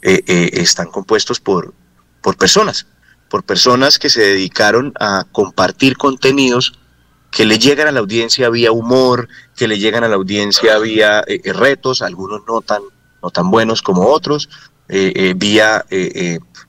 están 0.00 0.90
compuestos 0.90 1.40
por, 1.40 1.72
por 2.20 2.36
personas 2.36 2.86
por 3.34 3.42
personas 3.42 3.98
que 3.98 4.10
se 4.10 4.20
dedicaron 4.20 4.92
a 5.00 5.24
compartir 5.32 5.96
contenidos 5.96 6.78
que 7.32 7.44
le 7.44 7.58
llegan 7.58 7.88
a 7.88 7.90
la 7.90 7.98
audiencia 7.98 8.48
vía 8.48 8.70
humor, 8.70 9.28
que 9.56 9.66
le 9.66 9.80
llegan 9.80 10.04
a 10.04 10.08
la 10.08 10.14
audiencia 10.14 10.78
vía 10.78 11.24
eh, 11.26 11.40
eh, 11.42 11.52
retos, 11.52 12.00
algunos 12.00 12.42
no 12.46 12.60
tan, 12.60 12.80
no 13.20 13.30
tan 13.30 13.50
buenos 13.50 13.82
como 13.82 14.06
otros, 14.06 14.48
eh, 14.48 14.73
vía 14.88 15.84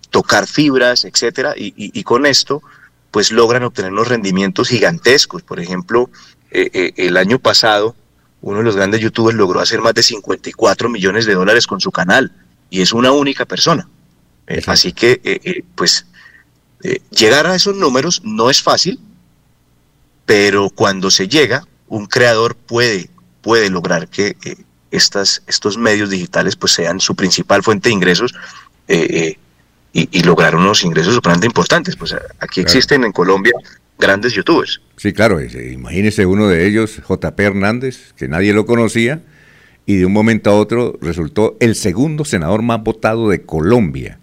tocar 0.09 0.47
fibras, 0.47 1.05
etcétera, 1.05 1.53
y, 1.57 2.03
con 2.03 2.25
esto 2.25 2.61
pues 3.11 3.31
logran 3.31 3.63
obtener 3.63 3.93
unos 3.93 4.09
rendimientos 4.09 4.69
gigantescos. 4.69 5.41
Por 5.43 5.59
ejemplo, 5.59 6.09
el 6.51 7.17
año 7.17 7.39
pasado 7.39 7.95
uno 8.41 8.59
de 8.59 8.63
los 8.63 8.75
grandes 8.75 9.01
youtubers 9.01 9.37
logró 9.37 9.59
hacer 9.59 9.81
más 9.81 9.93
de 9.93 10.03
54 10.03 10.89
millones 10.89 11.25
de 11.25 11.33
dólares 11.33 11.65
con 11.65 11.81
su 11.81 11.91
canal 11.91 12.31
y 12.69 12.81
es 12.81 12.93
una 12.93 13.11
única 13.11 13.45
persona. 13.45 13.87
así 14.67 14.91
que 14.93 15.63
pues 15.75 16.05
eh, 16.83 17.01
llegar 17.09 17.47
a 17.47 17.55
esos 17.55 17.75
números 17.75 18.21
no 18.23 18.51
es 18.51 18.61
fácil, 18.61 18.99
pero 20.27 20.69
cuando 20.69 21.09
se 21.09 21.27
llega, 21.27 21.67
un 21.87 22.05
creador 22.05 22.55
puede, 22.55 23.09
puede 23.41 23.71
lograr 23.71 24.07
que 24.07 24.37
eh, 24.45 24.55
estas, 24.95 25.43
estos 25.47 25.77
medios 25.77 26.09
digitales 26.09 26.55
pues 26.55 26.73
sean 26.73 26.99
su 26.99 27.15
principal 27.15 27.63
fuente 27.63 27.89
de 27.89 27.95
ingresos 27.95 28.33
eh, 28.87 29.37
y, 29.93 30.23
lograr 30.23 30.55
unos 30.55 30.83
ingresos 30.83 31.15
bastante 31.21 31.47
importantes. 31.47 31.95
Pues 31.95 32.15
aquí 32.39 32.59
existen 32.59 33.03
en 33.05 33.11
Colombia 33.11 33.53
grandes 33.97 34.33
youtubers. 34.33 34.81
Sí, 34.97 35.13
claro, 35.13 35.39
imagínese 35.41 36.25
uno 36.25 36.47
de 36.47 36.67
ellos, 36.67 37.01
JP 37.07 37.39
Hernández, 37.39 38.13
que 38.17 38.27
nadie 38.27 38.53
lo 38.53 38.65
conocía, 38.65 39.21
y 39.85 39.95
de 39.95 40.05
un 40.05 40.13
momento 40.13 40.49
a 40.49 40.55
otro 40.55 40.97
resultó 41.01 41.55
el 41.59 41.75
segundo 41.75 42.25
senador 42.25 42.61
más 42.61 42.83
votado 42.83 43.29
de 43.29 43.43
Colombia. 43.43 44.19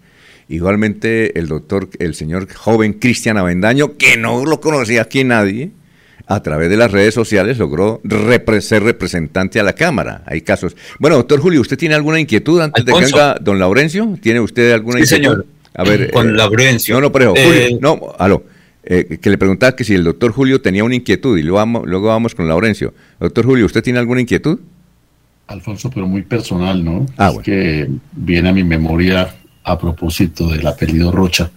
Igualmente 0.49 1.39
el 1.39 1.47
doctor, 1.47 1.89
el 1.99 2.15
señor 2.15 2.51
joven 2.53 2.93
Cristian 2.93 3.37
Avendaño, 3.37 3.97
que 3.97 4.17
no 4.17 4.45
lo 4.45 4.59
conocía 4.59 5.03
aquí 5.03 5.23
nadie, 5.23 5.71
a 6.25 6.41
través 6.41 6.69
de 6.69 6.77
las 6.77 6.91
redes 6.91 7.13
sociales 7.13 7.57
logró 7.57 8.01
ser 8.61 8.83
representante 8.83 9.59
a 9.59 9.63
la 9.63 9.73
Cámara. 9.73 10.23
Hay 10.25 10.41
casos. 10.41 10.75
Bueno, 10.99 11.17
doctor 11.17 11.39
Julio, 11.39 11.61
¿usted 11.61 11.77
tiene 11.77 11.95
alguna 11.95 12.19
inquietud 12.19 12.61
antes 12.61 12.85
de 12.85 12.93
que 12.93 12.99
venga 12.99 13.37
don 13.39 13.59
Laurencio? 13.59 14.17
¿Tiene 14.21 14.39
usted 14.39 14.71
alguna 14.71 14.99
sí, 14.99 15.05
señor. 15.05 15.45
A 15.75 15.83
ver, 15.83 16.11
con 16.11 16.29
eh, 16.29 16.33
Laurencio. 16.33 16.95
No, 16.95 17.01
no, 17.01 17.11
pero 17.11 17.31
Julio, 17.31 17.53
eh, 17.53 17.77
no, 17.79 18.13
aló. 18.17 18.43
Eh, 18.85 19.17
que 19.21 19.29
le 19.29 19.37
preguntaba 19.37 19.75
que 19.75 19.83
si 19.83 19.93
el 19.93 20.03
doctor 20.03 20.31
Julio 20.31 20.61
tenía 20.61 20.83
una 20.83 20.95
inquietud 20.95 21.37
y 21.37 21.41
luego 21.41 21.57
vamos, 21.57 21.83
luego 21.85 22.07
vamos 22.07 22.35
con 22.35 22.47
Laurencio. 22.47 22.93
Doctor 23.19 23.45
Julio, 23.45 23.65
¿usted 23.65 23.81
tiene 23.81 23.99
alguna 23.99 24.21
inquietud? 24.21 24.59
Alfonso, 25.47 25.89
pero 25.89 26.07
muy 26.07 26.21
personal, 26.21 26.83
¿no? 26.83 27.05
Ah, 27.17 27.31
es 27.33 27.39
que 27.39 27.89
viene 28.11 28.49
a 28.49 28.53
mi 28.53 28.63
memoria 28.63 29.33
a 29.63 29.79
propósito 29.79 30.49
del 30.49 30.65
apellido 30.67 31.11
Rocha, 31.11 31.49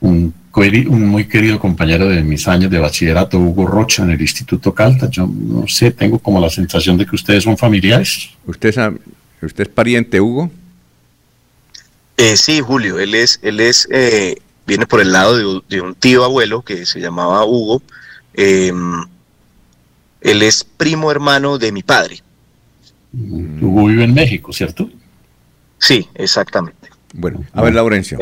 un, 0.00 0.32
un, 0.54 1.06
muy 1.06 1.26
querido 1.28 1.58
compañero 1.58 2.08
de 2.08 2.22
mis 2.22 2.46
años 2.48 2.70
de 2.70 2.78
bachillerato, 2.78 3.38
Hugo 3.38 3.66
Rocha, 3.66 4.02
en 4.02 4.10
el 4.10 4.20
Instituto 4.20 4.74
Calta. 4.74 5.08
Yo 5.10 5.26
no 5.26 5.66
sé, 5.68 5.90
tengo 5.90 6.18
como 6.18 6.40
la 6.40 6.50
sensación 6.50 6.96
de 6.96 7.06
que 7.06 7.14
ustedes 7.14 7.44
son 7.44 7.56
familiares. 7.56 8.30
¿Usted 8.46 8.70
es, 8.70 8.76
usted 9.42 9.62
es 9.64 9.68
pariente, 9.68 10.20
Hugo? 10.20 10.50
Eh, 12.16 12.36
sí, 12.36 12.60
Julio, 12.60 12.98
él 12.98 13.14
es, 13.14 13.38
él 13.42 13.60
es, 13.60 13.88
eh, 13.90 14.36
viene 14.66 14.86
por 14.86 15.00
el 15.00 15.12
lado 15.12 15.62
de, 15.68 15.80
un 15.80 15.94
tío 15.94 16.24
abuelo 16.24 16.62
que 16.62 16.84
se 16.84 17.00
llamaba 17.00 17.44
Hugo. 17.44 17.82
Em, 18.34 19.04
él 20.20 20.42
es 20.42 20.64
primo 20.64 21.10
hermano 21.10 21.58
de 21.58 21.72
mi 21.72 21.82
padre. 21.82 22.20
Hugo 23.12 23.86
vive 23.86 24.04
en 24.04 24.14
México, 24.14 24.52
¿cierto? 24.52 24.90
Sí, 25.78 26.08
exactamente. 26.14 26.90
Bueno, 27.14 27.44
a 27.52 27.62
ver, 27.62 27.74
Laurencio. 27.74 28.18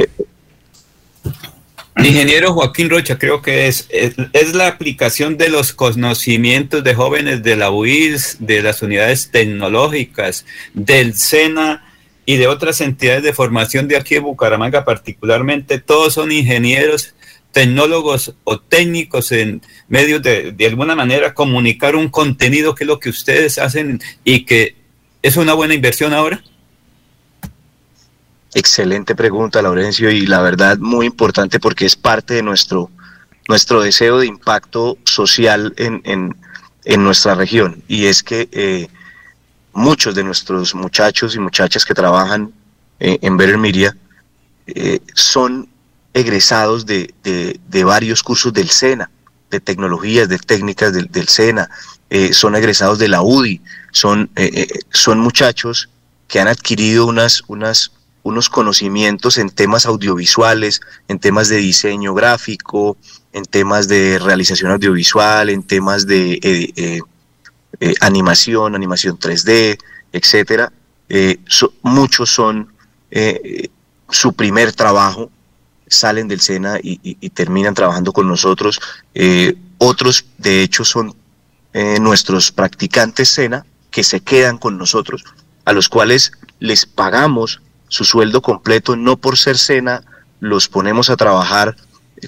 Ingeniero 2.05 2.53
Joaquín 2.53 2.91
Rocha, 2.91 3.19
creo 3.19 3.43
que 3.43 3.67
es, 3.67 3.89
es, 3.91 4.55
la 4.55 4.69
aplicación 4.69 5.37
de 5.37 5.49
los 5.49 5.73
conocimientos 5.73 6.85
de 6.85 6.95
jóvenes 6.95 7.43
de 7.43 7.57
la 7.57 7.71
UIS, 7.71 8.37
de 8.41 8.63
las 8.63 8.83
unidades 8.83 9.31
tecnológicas, 9.31 10.47
del 10.75 11.15
SENA 11.15 11.85
y 12.25 12.37
de 12.37 12.47
otras 12.47 12.81
entidades 12.81 13.23
de 13.25 13.33
formación 13.33 13.89
de 13.89 13.97
aquí 13.97 14.15
de 14.15 14.21
Bucaramanga 14.21 14.85
particularmente. 14.85 15.81
Todos 15.81 16.15
son 16.15 16.31
ingenieros, 16.31 17.15
tecnólogos 17.53 18.35
o 18.45 18.61
técnicos 18.61 19.33
en 19.33 19.61
medios 19.89 20.23
de, 20.23 20.53
de 20.53 20.67
alguna 20.67 20.95
manera, 20.95 21.35
comunicar 21.35 21.97
un 21.97 22.09
contenido 22.09 22.75
que 22.75 22.85
es 22.85 22.89
lo 22.89 23.01
que 23.01 23.11
ustedes 23.11 23.59
hacen 23.59 24.01
y 24.25 24.45
que 24.45 24.77
es 25.23 25.37
una 25.37 25.55
buena 25.55 25.75
inversión 25.75 26.15
ahora. 26.15 26.43
Excelente 28.59 29.15
pregunta, 29.15 29.63
Laurencio, 29.63 30.11
y 30.11 30.27
la 30.27 30.41
verdad 30.41 30.79
muy 30.79 31.07
importante 31.07 31.61
porque 31.61 31.87
es 31.87 31.95
parte 31.95 32.35
de 32.35 32.43
nuestro, 32.43 32.91
nuestro 33.47 33.81
deseo 33.81 34.19
de 34.19 34.27
impacto 34.27 34.99
social 35.05 35.73
en, 35.77 36.03
en, 36.85 37.05
nuestra 37.05 37.37
región. 37.37 37.85
Y 37.87 38.07
es 38.07 38.25
que 38.25 38.49
eh, 38.51 38.89
muchos 39.75 40.17
de 40.17 40.25
nuestros 40.25 40.75
muchachos 40.75 41.37
y 41.37 41.39
muchachas 41.39 41.85
que 41.85 41.95
trabajan 41.95 42.53
eh, 42.99 43.21
en 43.23 43.37
Better 43.37 43.95
eh, 44.67 44.99
son 45.15 45.69
egresados 46.13 46.85
de, 46.85 47.15
de, 47.23 47.85
varios 47.85 48.25
cursos 48.25 48.53
del 48.53 48.71
SENA, 48.71 49.09
de 49.53 49.61
tecnologías, 49.61 50.29
de 50.29 50.37
técnicas 50.37 50.93
del, 50.93 51.07
del 51.13 51.29
SENA, 51.29 51.71
son 52.33 52.57
egresados 52.57 52.99
de 52.99 53.07
la 53.07 53.23
UDI, 53.23 53.61
son, 53.93 54.29
son 54.91 55.21
muchachos 55.21 55.89
que 56.27 56.41
han 56.41 56.49
adquirido 56.49 57.07
unas, 57.07 57.45
unas, 57.47 57.93
unos 58.29 58.51
conocimientos 58.51 59.39
en 59.39 59.49
temas 59.49 59.87
audiovisuales, 59.87 60.81
en 61.09 61.19
temas 61.19 61.49
de 61.49 61.57
diseño 61.57 62.15
gráfico, 62.15 62.97
en 63.33 63.45
temas 63.45 63.89
de 63.89 64.19
realización 64.19 64.71
audiovisual, 64.71 65.49
en 65.49 65.63
temas 65.63 66.07
de 66.07 66.35
eh, 66.35 66.73
eh, 66.77 67.01
eh, 67.81 67.95
animación, 68.01 68.75
animación 68.75 69.19
3D, 69.19 69.79
etcétera. 70.13 70.73
muchos 71.83 72.31
son 72.31 72.69
su 74.11 74.33
primer 74.35 74.73
trabajo, 74.73 75.31
salen 75.87 76.29
del 76.29 76.41
SENA 76.41 76.79
y, 76.83 77.31
terminan 77.31 77.75
trabajando 77.75 78.13
con 78.13 78.29
nosotros. 78.29 78.79
otros, 79.79 80.27
de 80.37 80.63
hecho, 80.63 80.85
son 80.85 81.15
nuestros 82.01 82.53
practicantes 82.53 83.31
SENA 83.31 83.65
que 83.91 84.05
se 84.05 84.21
quedan 84.21 84.59
con 84.59 84.77
nosotros, 84.77 85.25
a 85.65 85.73
los 85.73 85.89
cuales 85.89 86.33
les 86.61 86.85
pagamos 86.85 87.63
su 87.89 88.05
sueldo 88.05 88.43
completo, 88.43 88.97
no 88.97 89.17
por 89.17 89.37
ser 89.37 89.59
cena, 89.59 90.03
los 90.41 90.69
ponemos 90.69 91.11
a 91.11 91.17
trabajar 91.17 91.77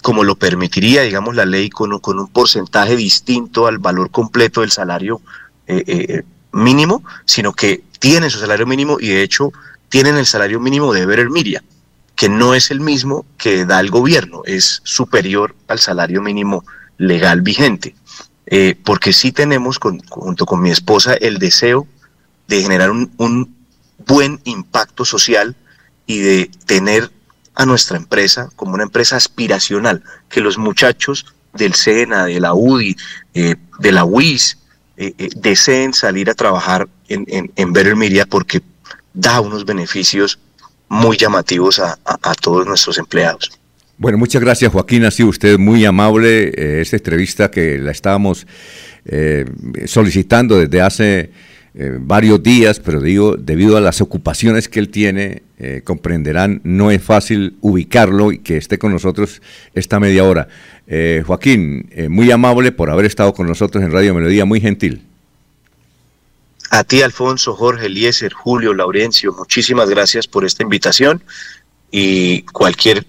como 0.03 0.25
lo 0.25 0.37
permitiría, 0.37 1.03
digamos, 1.03 1.35
la 1.35 1.44
ley 1.44 1.68
con, 1.68 1.99
con 1.99 2.18
un 2.18 2.29
porcentaje 2.29 2.96
distinto 2.96 3.66
al 3.66 3.79
valor 3.79 4.11
completo 4.11 4.61
del 4.61 4.70
salario 4.70 5.20
eh, 5.66 5.83
eh, 5.87 6.23
mínimo, 6.53 7.03
sino 7.25 7.53
que 7.53 7.83
tienen 7.99 8.31
su 8.31 8.38
salario 8.38 8.66
mínimo 8.66 8.99
y 9.01 9.09
de 9.09 9.23
hecho 9.23 9.53
tienen 9.88 10.16
el 10.16 10.27
salario 10.27 10.61
mínimo 10.61 10.92
de 10.92 11.03
Ever 11.03 11.29
Miria, 11.31 11.62
que 12.14 12.29
no 12.29 12.55
es 12.55 12.70
el 12.70 12.81
mismo 12.81 13.27
que 13.37 13.66
da 13.66 13.81
el 13.81 13.90
gobierno, 13.90 14.42
es 14.44 14.81
superior 14.85 15.57
al 15.68 15.81
salario 15.81 16.23
mínimo 16.23 16.64
legal 16.99 17.40
vigente. 17.42 17.94
Eh, 18.46 18.77
porque 18.85 19.12
sí 19.12 19.33
tenemos, 19.33 19.79
junto 19.79 20.46
con 20.46 20.61
mi 20.61 20.70
esposa, 20.70 21.14
el 21.14 21.38
deseo 21.38 21.87
de 22.49 22.62
generar 22.62 22.90
un 22.90 23.60
buen 24.11 24.40
impacto 24.44 25.05
social 25.05 25.57
y 26.07 26.18
de 26.18 26.51
tener 26.66 27.11
a 27.55 27.66
nuestra 27.66 27.96
empresa 27.96 28.49
como 28.57 28.75
una 28.75 28.83
empresa 28.83 29.16
aspiracional, 29.16 30.03
que 30.29 30.40
los 30.40 30.59
muchachos 30.59 31.27
del 31.55 31.75
SENA, 31.75 32.27
de 32.27 32.40
la 32.40 32.55
UDI, 32.55 32.96
eh, 33.35 33.57
de 33.79 33.92
la 33.92 34.05
UIS, 34.05 34.59
eh, 34.96 35.12
eh, 35.18 35.29
deseen 35.37 35.94
salir 35.94 36.31
a 36.31 36.35
trabajar 36.35 36.88
en, 37.09 37.25
en, 37.29 37.53
en 37.57 38.29
porque 38.29 38.62
da 39.12 39.40
unos 39.40 39.64
beneficios 39.64 40.38
muy 40.88 41.16
llamativos 41.16 41.79
a, 41.79 41.96
todos 42.40 42.66
nuestros 42.66 42.99
empleados. 42.99 43.51
Bueno, 43.96 44.18
muchas 44.18 44.40
gracias 44.40 44.73
Joaquín, 44.73 45.05
ha 45.05 45.11
sido 45.11 45.29
usted 45.29 45.59
muy 45.59 45.85
amable. 45.85 46.81
esta 46.81 46.96
entrevista 46.96 47.51
que 47.51 47.79
la 47.79 47.92
estábamos 47.92 48.46
solicitando 49.87 50.59
desde 50.59 50.81
hace 50.81 51.31
eh, 51.72 51.98
varios 52.00 52.42
días, 52.42 52.80
pero 52.80 53.00
digo, 53.00 53.37
debido 53.37 53.76
a 53.76 53.80
las 53.80 54.00
ocupaciones 54.00 54.68
que 54.68 54.80
él 54.80 54.88
tiene, 54.88 55.42
eh, 55.59 55.83
comprenderán, 55.85 56.61
no 56.64 56.90
es 56.90 57.00
fácil 57.00 57.56
ubicarlo 57.61 58.33
y 58.33 58.38
que 58.38 58.56
esté 58.56 58.76
con 58.76 58.90
nosotros 58.92 59.40
esta 59.74 60.00
media 60.00 60.24
hora. 60.24 60.48
Eh, 60.88 61.22
Joaquín, 61.24 61.88
muy 62.09 62.28
amable 62.33 62.72
por 62.72 62.90
haber 62.90 63.06
estado 63.06 63.33
con 63.35 63.46
nosotros 63.46 63.85
en 63.85 63.92
Radio 63.92 64.14
Melodía, 64.14 64.44
muy 64.44 64.61
gentil. 64.61 65.02
A 66.70 66.83
ti, 66.83 67.02
Alfonso, 67.02 67.54
Jorge, 67.54 67.87
Eliezer, 67.87 68.33
Julio, 68.33 68.74
Laurencio, 68.74 69.33
muchísimas 69.33 69.88
gracias 69.88 70.26
por 70.26 70.44
esta 70.44 70.64
invitación 70.64 71.22
y 71.92 72.42
cualquier 72.42 73.06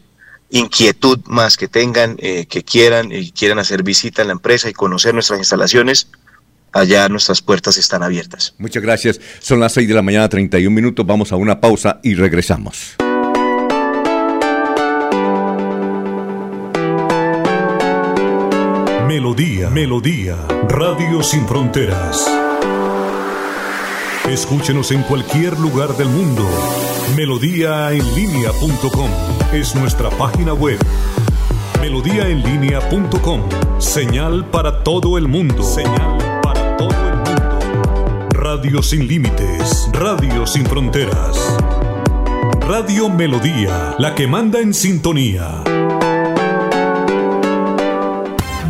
inquietud 0.52 1.20
más 1.26 1.58
que 1.58 1.68
tengan, 1.68 2.18
que 2.18 2.64
quieran 2.64 3.12
y 3.12 3.32
quieran 3.32 3.58
hacer 3.58 3.82
visita 3.82 4.22
en 4.22 4.28
la 4.28 4.34
empresa 4.34 4.70
y 4.70 4.74
conocer 4.74 5.14
nuestras 5.14 5.40
instalaciones, 5.40 6.08
allá 6.72 7.08
nuestras 7.10 7.42
puertas 7.42 7.78
están 7.78 8.04
abiertas. 8.04 8.54
Muchas 8.58 8.82
gracias. 8.84 9.20
Son 9.40 9.60
las 9.60 9.74
6 9.74 9.88
de 9.88 9.94
la 9.94 10.02
mañana, 10.02 10.30
31 10.30 10.74
minutos. 10.74 11.06
Vamos 11.06 11.32
a 11.32 11.36
una 11.36 11.60
pausa 11.60 12.00
y 12.04 12.16
regresamos. 12.16 12.96
Melodía, 19.08 19.70
Melodía, 19.70 20.38
Radio 20.70 21.22
Sin 21.22 21.46
Fronteras. 21.48 22.26
Escúchenos 24.30 24.92
en 24.92 25.04
cualquier 25.04 25.60
lugar 25.60 25.98
del 25.98 26.08
mundo. 26.08 26.48
Melodíaenlínea.com 27.18 29.10
es 29.52 29.76
nuestra 29.76 30.10
página 30.12 30.54
web. 30.54 30.80
Melodíaenlínea.com. 31.82 33.42
Señal 33.80 34.46
para 34.46 34.84
todo 34.84 35.18
el 35.18 35.28
mundo. 35.28 35.62
Señal 35.64 36.21
Radio 38.30 38.82
sin 38.82 39.08
límites, 39.08 39.90
Radio 39.94 40.46
sin 40.48 40.66
fronteras. 40.66 41.58
Radio 42.68 43.10
Melodía, 43.10 43.96
la 43.98 44.16
que 44.16 44.28
manda 44.28 44.60
en 44.60 44.74
sintonía. 44.74 45.64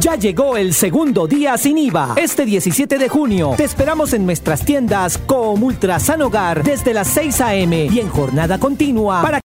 Ya 0.01 0.15
llegó 0.15 0.57
el 0.57 0.73
segundo 0.73 1.27
día 1.27 1.55
sin 1.59 1.77
IVA. 1.77 2.15
Este 2.15 2.43
17 2.43 2.97
de 2.97 3.07
junio 3.07 3.53
te 3.55 3.65
esperamos 3.65 4.13
en 4.13 4.25
nuestras 4.25 4.65
tiendas 4.65 5.19
como 5.19 5.67
Ultrasan 5.67 6.23
Hogar 6.23 6.63
desde 6.63 6.95
las 6.95 7.07
6 7.09 7.39
a.m. 7.41 7.85
y 7.85 7.99
en 7.99 8.09
jornada 8.09 8.57
continua 8.57 9.21
para 9.21 9.39